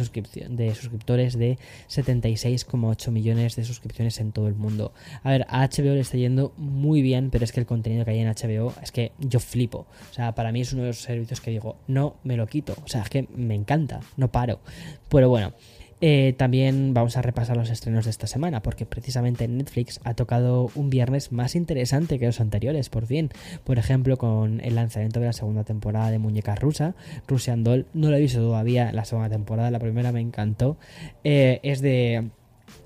de 0.49 0.75
suscriptores 0.75 1.37
de 1.37 1.57
76,8 1.89 3.11
millones 3.11 3.55
de 3.55 3.63
suscripciones 3.63 4.19
en 4.19 4.31
todo 4.31 4.47
el 4.47 4.55
mundo. 4.55 4.93
A 5.23 5.29
ver, 5.29 5.45
a 5.49 5.67
HBO 5.67 5.93
le 5.93 6.01
está 6.01 6.17
yendo 6.17 6.53
muy 6.57 7.01
bien, 7.01 7.29
pero 7.29 7.43
es 7.43 7.51
que 7.51 7.59
el 7.59 7.65
contenido 7.65 8.05
que 8.05 8.11
hay 8.11 8.19
en 8.19 8.27
HBO 8.27 8.73
es 8.81 8.91
que 8.91 9.11
yo 9.19 9.39
flipo. 9.39 9.85
O 10.09 10.13
sea, 10.13 10.33
para 10.33 10.51
mí 10.51 10.61
es 10.61 10.73
uno 10.73 10.83
de 10.83 10.89
los 10.89 11.01
servicios 11.01 11.41
que 11.41 11.51
digo, 11.51 11.77
no 11.87 12.15
me 12.23 12.37
lo 12.37 12.47
quito. 12.47 12.75
O 12.83 12.87
sea, 12.87 13.01
es 13.01 13.09
que 13.09 13.27
me 13.35 13.55
encanta, 13.55 14.01
paro. 14.31 14.59
Pero 15.09 15.29
bueno, 15.29 15.53
eh, 16.03 16.33
también 16.35 16.95
vamos 16.95 17.15
a 17.15 17.21
repasar 17.21 17.55
los 17.55 17.69
estrenos 17.69 18.05
de 18.05 18.11
esta 18.11 18.25
semana, 18.25 18.63
porque 18.63 18.87
precisamente 18.87 19.47
Netflix 19.47 19.99
ha 20.03 20.15
tocado 20.15 20.71
un 20.73 20.89
viernes 20.89 21.31
más 21.31 21.55
interesante 21.55 22.17
que 22.17 22.25
los 22.25 22.41
anteriores, 22.41 22.89
por 22.89 23.05
fin. 23.05 23.29
Por 23.63 23.77
ejemplo, 23.77 24.17
con 24.17 24.61
el 24.61 24.75
lanzamiento 24.75 25.19
de 25.19 25.27
la 25.27 25.33
segunda 25.33 25.63
temporada 25.63 26.09
de 26.09 26.17
Muñeca 26.17 26.55
Rusa, 26.55 26.95
Russian 27.27 27.63
Doll. 27.63 27.85
No 27.93 28.09
lo 28.09 28.17
he 28.17 28.21
visto 28.21 28.39
todavía 28.39 28.91
la 28.91 29.05
segunda 29.05 29.29
temporada, 29.29 29.69
la 29.69 29.79
primera 29.79 30.11
me 30.11 30.21
encantó. 30.21 30.77
Eh, 31.23 31.59
es 31.61 31.81
de 31.81 32.31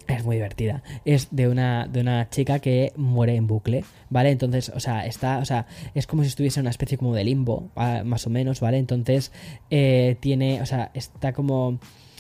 es 0.07 0.23
muy 0.23 0.35
divertida. 0.35 0.83
Es 1.03 1.29
de 1.31 1.47
una, 1.47 1.87
de 1.87 2.01
una 2.01 2.29
chica 2.29 2.59
que 2.59 2.93
muere 2.95 3.35
en 3.35 3.47
bucle, 3.47 3.83
¿vale? 4.09 4.31
Entonces, 4.31 4.69
o 4.69 4.79
sea, 4.79 5.05
está, 5.05 5.39
o 5.39 5.45
sea, 5.45 5.65
es 5.93 6.07
como 6.07 6.23
si 6.23 6.29
estuviese 6.29 6.59
en 6.59 6.63
una 6.63 6.69
especie 6.69 6.97
como 6.97 7.15
de 7.15 7.23
limbo, 7.23 7.69
más 7.75 8.27
o 8.27 8.29
menos, 8.29 8.59
¿vale? 8.59 8.77
Entonces, 8.77 9.31
eh, 9.69 10.17
tiene, 10.19 10.61
o 10.61 10.65
sea, 10.65 10.91
está 10.93 11.33
como, 11.33 11.79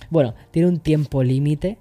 bueno, 0.09 0.33
tiene 0.51 0.67
un 0.67 0.79
tiempo 0.79 1.23
límite 1.23 1.77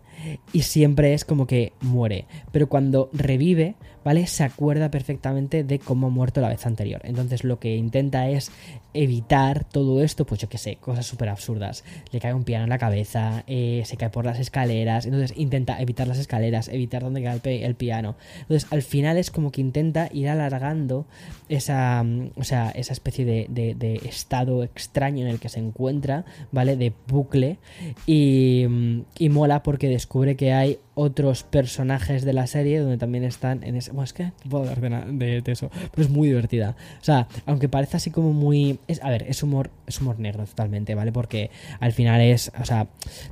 y 0.52 0.62
siempre 0.62 1.14
es 1.14 1.24
como 1.24 1.46
que 1.46 1.72
muere. 1.80 2.26
Pero 2.52 2.68
cuando 2.68 3.10
revive, 3.12 3.74
¿vale? 4.04 4.26
Se 4.26 4.44
acuerda 4.44 4.90
perfectamente 4.90 5.64
de 5.64 5.78
cómo 5.78 6.08
ha 6.08 6.10
muerto 6.10 6.40
la 6.40 6.48
vez 6.48 6.66
anterior. 6.66 7.00
Entonces 7.04 7.44
lo 7.44 7.58
que 7.58 7.76
intenta 7.76 8.28
es 8.28 8.50
evitar 8.92 9.64
todo 9.64 10.02
esto, 10.02 10.24
pues 10.24 10.40
yo 10.40 10.48
qué 10.48 10.58
sé, 10.58 10.76
cosas 10.76 11.06
súper 11.06 11.28
absurdas. 11.28 11.84
Le 12.12 12.20
cae 12.20 12.34
un 12.34 12.44
piano 12.44 12.64
en 12.64 12.70
la 12.70 12.78
cabeza, 12.78 13.44
eh, 13.46 13.82
se 13.86 13.96
cae 13.96 14.10
por 14.10 14.24
las 14.24 14.38
escaleras, 14.38 15.06
entonces 15.06 15.32
intenta 15.36 15.80
evitar 15.80 16.06
las 16.06 16.18
escaleras, 16.18 16.68
evitar 16.68 17.02
donde 17.02 17.22
cae 17.22 17.64
el, 17.64 17.74
piano. 17.74 18.14
Entonces 18.42 18.68
al 18.70 18.82
final 18.82 19.16
es 19.16 19.30
como 19.30 19.50
que 19.50 19.60
intenta 19.60 20.08
ir 20.12 20.28
alargando 20.28 21.06
esa, 21.48 22.02
mm, 22.04 22.30
o 22.36 22.44
sea, 22.44 22.70
esa 22.70 22.92
especie 22.92 23.24
de, 23.24 23.46
de 23.48 24.00
estado 24.04 24.62
extraño 24.62 25.22
en 25.22 25.28
el 25.28 25.40
que 25.40 25.48
se 25.48 25.58
encuentra, 25.58 26.24
¿vale? 26.52 26.76
De 26.76 26.92
bucle 27.08 27.58
y, 28.06 28.66
mm, 28.68 29.02
y 29.18 29.28
mola 29.28 29.62
porque 29.62 29.88
descubre 29.88 30.36
que 30.36 30.52
hay 30.52 30.78
otros 30.94 31.42
personajes 31.42 32.24
de 32.24 32.32
la 32.32 32.46
serie 32.46 32.78
donde 32.78 32.98
también 32.98 33.24
están 33.24 33.64
en 33.64 33.76
ese... 33.76 33.90
Bueno, 33.90 34.04
es 34.04 34.12
que 34.12 34.24
no 34.24 34.50
puedo 34.50 34.70
hablar 34.70 35.06
de, 35.12 35.42
eso, 35.46 35.70
pero 35.90 36.02
es 36.02 36.10
muy 36.10 36.28
divertida. 36.28 36.76
O 37.00 37.04
sea, 37.04 37.28
aunque 37.46 37.68
parece 37.68 37.96
así 37.96 38.10
como 38.10 38.32
muy... 38.32 38.78
Es, 38.86 39.02
a 39.02 39.10
ver, 39.10 39.24
es 39.28 39.42
humor, 39.42 39.70
es 39.86 40.00
humor 40.00 40.20
negro 40.20 40.44
totalmente, 40.44 40.94
¿vale? 40.94 41.12
Porque 41.12 41.50
al 41.80 41.92
final 41.92 42.20
es, 42.20 42.52
o 42.60 42.64
sea, 42.64 42.88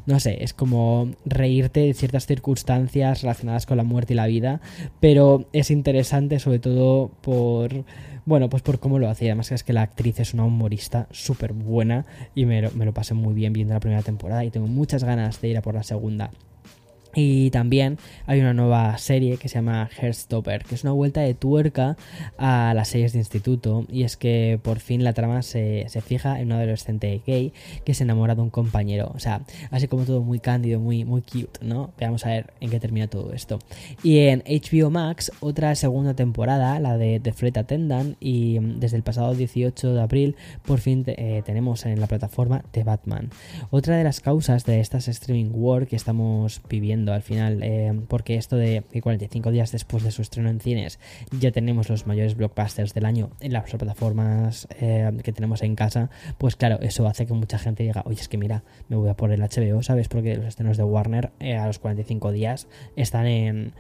no 0.07 0.19
sé, 0.19 0.43
es 0.43 0.53
como 0.55 1.11
reírte 1.25 1.81
de 1.81 1.95
ciertas 1.95 2.27
circunstancias 2.27 3.23
relacionadas 3.23 3.67
con 3.67 3.77
la 3.77 3.85
muerte 3.85 4.15
y 4.15 4.17
la 4.17 4.27
vida, 4.27 4.61
pero 5.01 5.47
es 5.53 5.71
interesante 5.71 6.39
sobre 6.39 6.59
todo 6.59 7.11
por... 7.21 7.85
Bueno, 8.25 8.49
pues 8.49 8.63
por 8.63 8.79
cómo 8.79 9.01
lo 9.01 9.09
hacía. 9.09 9.31
Además 9.31 9.51
es 9.51 9.65
que 9.65 9.73
la 9.73 9.83
actriz 9.83 10.21
es 10.21 10.33
una 10.33 10.45
humorista 10.45 11.09
súper 11.11 11.53
buena 11.53 12.07
y 12.37 12.47
me 12.47 12.71
me 12.71 12.85
lo 12.85 12.95
pasé 12.95 13.15
muy 13.15 13.35
bien 13.35 13.53
viendo 13.53 13.75
la 13.75 13.81
primera 13.81 14.03
temporada 14.03 14.45
y 14.45 14.51
tengo 14.51 14.69
muchas 14.69 15.03
ganas 15.03 15.41
de 15.41 15.49
ir 15.49 15.59
a 15.59 15.63
por 15.63 15.75
la 15.75 15.83
segunda. 15.83 16.31
Y 17.15 17.51
también 17.51 17.99
hay 18.27 18.41
una 18.41 18.55
nueva 18.55 18.97
serie 18.97 19.37
que 19.37 19.49
se 19.49 19.57
llama 19.57 19.89
Heartstopper, 20.01 20.65
que 20.65 20.75
es 20.75 20.83
una 20.83 20.93
vuelta 20.93 21.21
de 21.21 21.35
tuerca 21.35 21.97
a 22.39 22.73
las 22.75 22.89
series 22.89 23.13
de 23.13 23.19
instituto. 23.19 23.85
Y 23.91 24.05
es 24.05 24.17
que 24.17 24.59
por 24.63 24.81
fin 24.81 25.05
la 25.05 25.13
trama 25.13 25.43
se, 25.43 25.87
fija 26.05 26.41
en 26.41 26.47
un 26.47 26.53
adolescente 26.53 27.21
gay 27.27 27.53
que 27.85 27.95
se 27.95 28.05
enamora 28.05 28.35
de 28.35 28.41
un 28.41 28.51
compañero. 28.51 29.13
O 29.15 29.19
sea, 29.19 29.43
así 29.71 29.89
como 29.89 30.05
todo 30.05 30.23
muy 30.23 30.39
cándido, 30.39 30.81
muy, 30.81 31.05
muy 31.05 31.21
cute, 31.21 31.61
¿no? 31.61 31.93
Veamos 31.99 32.25
a 32.25 32.31
ver 32.31 32.55
en 32.61 32.71
qué 32.71 32.81
termina 32.81 33.09
todo 33.09 33.33
esto. 33.33 33.59
Y 34.03 34.21
en 34.21 34.43
HBO 34.47 34.91
Max, 34.91 35.33
otra 35.41 35.75
segunda 35.75 36.15
temporada, 36.15 36.81
la 36.81 36.97
de 36.97 37.21
The 37.21 37.33
Flight 37.33 37.59
Attendant. 37.59 38.17
Y 38.21 38.59
desde 38.59 38.97
el 38.97 39.03
pasado 39.03 39.35
18 39.35 39.95
de 39.95 40.01
abril, 40.01 40.37
por 40.65 40.79
fin 40.79 41.05
eh, 41.07 41.43
tenemos 41.45 41.85
en 41.85 42.01
la 42.01 42.07
plataforma 42.07 42.65
The 42.71 42.85
Batman. 42.85 43.31
Otra 43.71 43.97
de 43.97 44.05
las 44.05 44.21
causas 44.21 44.65
de 44.65 44.81
estas 44.81 45.09
streaming 45.09 45.51
war 45.53 45.87
que 45.87 45.97
estamos 45.97 46.63
viviendo 46.69 47.02
al 47.11 47.23
final, 47.23 47.63
eh, 47.63 47.93
porque 48.09 48.37
esto 48.37 48.57
de 48.57 48.83
que 48.91 49.01
45 49.01 49.51
días 49.51 49.73
después 49.73 50.05
de 50.05 50.11
su 50.11 50.23
estreno 50.23 50.51
en 50.51 50.61
cines 50.61 50.99
ya 51.39 51.51
tenemos 51.51 51.89
los 51.89 52.07
mayores 52.07 52.37
blockbusters 52.37 52.95
del 52.95 53.07
año 53.07 53.31
en 53.41 53.53
las 53.53 53.71
plataformas 53.71 54.69
eh, 54.81 55.11
que 55.25 55.33
tenemos 55.33 55.63
en 55.63 55.75
casa, 55.75 56.11
pues 56.39 56.57
claro, 56.57 56.79
eso 56.81 57.07
hace 57.09 57.27
que 57.27 57.33
mucha 57.33 57.59
gente 57.59 57.83
diga, 57.83 58.03
oye, 58.05 58.21
es 58.21 58.29
que 58.29 58.39
mira, 58.39 58.63
me 58.89 58.97
voy 58.97 59.09
a 59.09 59.15
poner 59.15 59.41
el 59.41 59.49
HBO, 59.49 59.83
¿sabes? 59.83 60.09
Porque 60.09 60.37
los 60.37 60.47
estrenos 60.47 60.77
de 60.77 60.85
Warner 60.85 61.33
eh, 61.41 61.57
a 61.57 61.67
los 61.67 61.79
45 61.79 62.33
días 62.33 62.69
están 62.97 63.27
en 63.27 63.73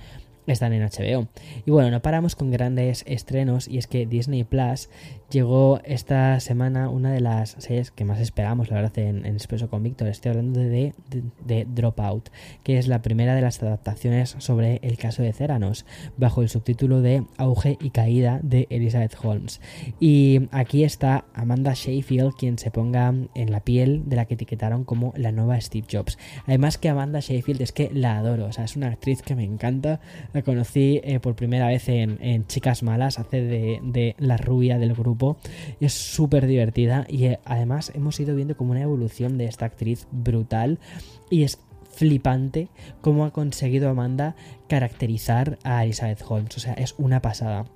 están 0.46 0.72
en 0.72 0.82
HBO. 0.82 1.28
Y 1.64 1.70
bueno, 1.70 1.90
no 1.90 2.02
paramos 2.02 2.36
con 2.36 2.50
grandes 2.50 3.04
estrenos 3.06 3.68
y 3.68 3.78
es 3.78 3.86
que 3.86 4.06
Disney 4.06 4.44
Plus 4.44 4.88
llegó 5.30 5.80
esta 5.84 6.38
semana 6.40 6.90
una 6.90 7.10
de 7.10 7.20
las 7.20 7.56
series 7.58 7.90
que 7.90 8.04
más 8.04 8.20
esperamos, 8.20 8.68
la 8.68 8.76
verdad, 8.76 8.98
en, 8.98 9.24
Expreso 9.26 9.70
con 9.70 9.82
Víctor. 9.82 10.08
Estoy 10.08 10.30
hablando 10.30 10.60
de, 10.60 10.92
de, 11.44 11.64
Dropout, 11.64 12.28
que 12.62 12.78
es 12.78 12.86
la 12.86 13.02
primera 13.02 13.34
de 13.34 13.40
las 13.40 13.62
adaptaciones 13.62 14.36
sobre 14.38 14.78
el 14.82 14.98
caso 14.98 15.22
de 15.22 15.32
Ceranos, 15.32 15.86
bajo 16.16 16.42
el 16.42 16.48
subtítulo 16.48 17.00
de 17.00 17.24
Auge 17.38 17.78
y 17.80 17.90
Caída 17.90 18.40
de 18.42 18.66
Elizabeth 18.70 19.16
Holmes. 19.22 19.60
Y 19.98 20.48
aquí 20.52 20.84
está 20.84 21.24
Amanda 21.34 21.72
Sheffield, 21.74 22.34
quien 22.34 22.58
se 22.58 22.70
ponga 22.70 23.14
en 23.34 23.52
la 23.52 23.60
piel 23.60 24.02
de 24.06 24.16
la 24.16 24.26
que 24.26 24.34
etiquetaron 24.34 24.84
como 24.84 25.14
la 25.16 25.32
nueva 25.32 25.60
Steve 25.60 25.86
Jobs. 25.90 26.18
Además 26.46 26.78
que 26.78 26.88
Amanda 26.88 27.20
Sheffield 27.20 27.62
es 27.62 27.72
que 27.72 27.90
la 27.92 28.18
adoro, 28.18 28.46
o 28.46 28.52
sea, 28.52 28.64
es 28.64 28.76
una 28.76 28.88
actriz 28.88 29.22
que 29.22 29.34
me 29.34 29.44
encanta. 29.44 30.00
La 30.32 30.42
conocí 30.42 31.00
eh, 31.04 31.20
por 31.20 31.34
primera 31.34 31.68
vez 31.68 31.88
en, 31.88 32.46
Chicas 32.46 32.82
Malas, 32.82 33.18
hace 33.18 33.42
de, 33.42 33.80
de 33.82 34.14
la 34.18 34.36
rubia 34.36 34.78
del 34.78 34.94
grupo 34.94 35.36
es 35.80 35.92
súper 35.92 36.46
divertida 36.46 37.06
y 37.08 37.26
eh, 37.26 37.40
además 37.44 37.92
hemos 37.94 38.18
ido 38.20 38.34
viendo 38.34 38.56
como 38.56 38.72
una 38.72 38.82
evolución 38.82 39.38
de 39.38 39.46
esta 39.46 39.66
actriz 39.66 40.06
brutal 40.10 40.78
y 41.30 41.42
es 41.44 41.58
flipante 41.92 42.68
cómo 43.00 43.24
ha 43.24 43.32
conseguido 43.32 43.88
Amanda 43.88 44.34
caracterizar 44.68 45.58
a 45.62 45.84
Elizabeth 45.84 46.22
Holmes. 46.26 46.56
O 46.56 46.60
sea, 46.60 46.74
es 46.74 46.94
una 46.98 47.20
pasada. 47.20 47.66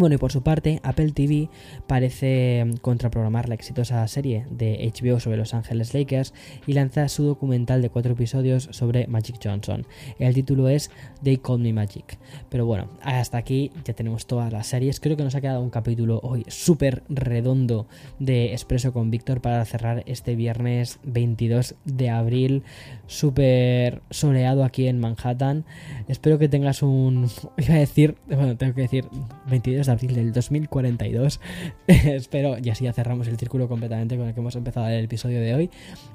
Bueno, 0.00 0.14
y 0.14 0.18
por 0.18 0.32
su 0.32 0.42
parte, 0.42 0.80
Apple 0.82 1.12
TV 1.12 1.50
parece 1.86 2.64
contraprogramar 2.80 3.50
la 3.50 3.54
exitosa 3.54 4.08
serie 4.08 4.46
de 4.50 4.90
HBO 4.94 5.20
sobre 5.20 5.36
Los 5.36 5.52
Ángeles 5.52 5.92
Lakers 5.92 6.32
y 6.66 6.72
lanza 6.72 7.06
su 7.10 7.24
documental 7.24 7.82
de 7.82 7.90
cuatro 7.90 8.14
episodios 8.14 8.70
sobre 8.70 9.06
Magic 9.08 9.36
Johnson. 9.44 9.86
El 10.18 10.32
título 10.32 10.70
es 10.70 10.90
They 11.22 11.36
Call 11.36 11.58
Me 11.58 11.74
Magic. 11.74 12.16
Pero 12.48 12.64
bueno, 12.64 12.88
hasta 13.02 13.36
aquí 13.36 13.72
ya 13.84 13.92
tenemos 13.92 14.26
todas 14.26 14.50
las 14.50 14.68
series. 14.68 15.00
Creo 15.00 15.18
que 15.18 15.22
nos 15.22 15.34
ha 15.34 15.42
quedado 15.42 15.60
un 15.60 15.68
capítulo 15.68 16.18
hoy 16.22 16.46
súper 16.48 17.02
redondo 17.10 17.86
de 18.18 18.52
Expreso 18.52 18.94
con 18.94 19.10
Víctor 19.10 19.42
para 19.42 19.62
cerrar 19.66 20.02
este 20.06 20.34
viernes 20.34 20.98
22 21.02 21.74
de 21.84 22.08
abril, 22.08 22.62
súper 23.06 24.00
soleado 24.08 24.64
aquí 24.64 24.86
en 24.86 24.98
Manhattan. 24.98 25.66
Espero 26.08 26.38
que 26.38 26.48
tengas 26.48 26.82
un... 26.82 27.28
Iba 27.58 27.74
a 27.74 27.78
decir, 27.80 28.16
bueno, 28.26 28.56
tengo 28.56 28.72
que 28.72 28.80
decir 28.80 29.04
22 29.50 29.88
de 29.88 29.89
abril 29.90 30.14
del 30.14 30.32
2042. 30.32 31.40
Espero, 31.86 32.56
y 32.62 32.70
así 32.70 32.84
ya 32.84 32.92
cerramos 32.92 33.28
el 33.28 33.36
círculo 33.36 33.68
completamente 33.68 34.16
con 34.16 34.28
el 34.28 34.34
que 34.34 34.40
hemos 34.40 34.56
empezado 34.56 34.88
el 34.88 35.04
episodio 35.04 35.40
de 35.40 35.54
hoy. 35.54 35.70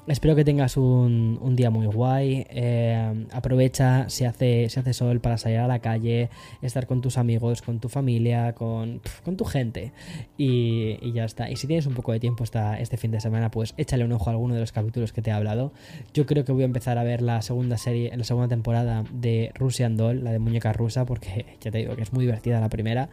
Espero 0.06 0.34
que 0.34 0.44
tengas 0.44 0.76
un, 0.76 1.54
día 1.56 1.70
muy 1.70 1.86
guay. 1.86 2.46
Eh, 2.50 3.26
aprovecha 3.32 4.08
si 4.08 4.24
hace, 4.24 4.68
si 4.68 4.80
hace 4.80 4.92
sol 4.92 5.20
para 5.20 5.38
salir 5.38 5.58
a 5.58 5.66
la 5.66 5.78
calle, 5.78 6.30
estar 6.62 6.86
con 6.86 7.00
tus 7.00 7.18
amigos, 7.18 7.62
con 7.62 7.80
tu 7.80 7.88
familia, 7.88 8.54
con, 8.54 9.00
con 9.24 9.36
tu 9.36 9.44
gente. 9.44 9.92
Y, 10.36 11.12
ya 11.12 11.24
está. 11.24 11.50
Y 11.50 11.56
si 11.56 11.66
tienes 11.66 11.86
un 11.86 11.94
poco 11.94 12.12
de 12.12 12.20
tiempo 12.20 12.44
esta, 12.44 12.78
este 12.78 12.96
fin 12.96 13.10
de 13.10 13.20
semana, 13.20 13.50
pues 13.50 13.74
échale 13.76 14.04
un 14.04 14.12
ojo 14.12 14.28
a 14.28 14.32
alguno 14.32 14.54
de 14.54 14.60
los 14.60 14.72
capítulos 14.72 15.12
que 15.12 15.22
te 15.22 15.30
he 15.30 15.32
hablado. 15.32 15.72
Yo 16.12 16.26
creo 16.26 16.44
que 16.44 16.52
voy 16.52 16.62
a 16.62 16.66
empezar 16.66 16.98
a 16.98 17.04
ver 17.04 17.22
la 17.22 17.42
segunda 17.42 17.78
serie, 17.78 18.14
la 18.16 18.24
segunda 18.24 18.48
temporada 18.48 19.04
de 19.12 19.52
Russian 19.54 19.96
Doll, 19.96 20.24
la 20.24 20.32
de 20.32 20.38
muñeca 20.38 20.72
rusa, 20.72 21.04
porque 21.04 21.46
ya 21.60 21.70
te 21.70 21.78
digo 21.78 21.96
que 21.96 22.02
es 22.02 22.12
muy 22.12 22.24
divertida 22.24 22.60
la 22.60 22.68
primera. 22.68 23.08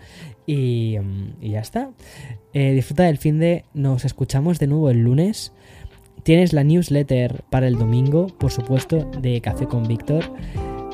Y, 0.45 0.97
ya 1.41 1.59
está. 1.59 1.91
Eh, 2.53 2.73
disfruta 2.73 3.03
del 3.03 3.17
fin 3.17 3.39
de. 3.39 3.65
Nos 3.73 4.05
escuchamos 4.05 4.59
de 4.59 4.67
nuevo 4.67 4.89
el 4.89 4.99
lunes. 4.99 5.53
Tienes 6.23 6.53
la 6.53 6.63
newsletter 6.63 7.43
para 7.49 7.67
el 7.67 7.77
domingo, 7.77 8.27
por 8.27 8.51
supuesto, 8.51 9.09
de 9.21 9.41
Café 9.41 9.67
con 9.67 9.87
Víctor. 9.87 10.23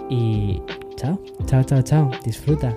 Y 0.09 0.61
chao, 0.95 1.21
chao, 1.45 1.63
chao, 1.63 1.81
chao. 1.81 2.11
Disfruta. 2.25 2.75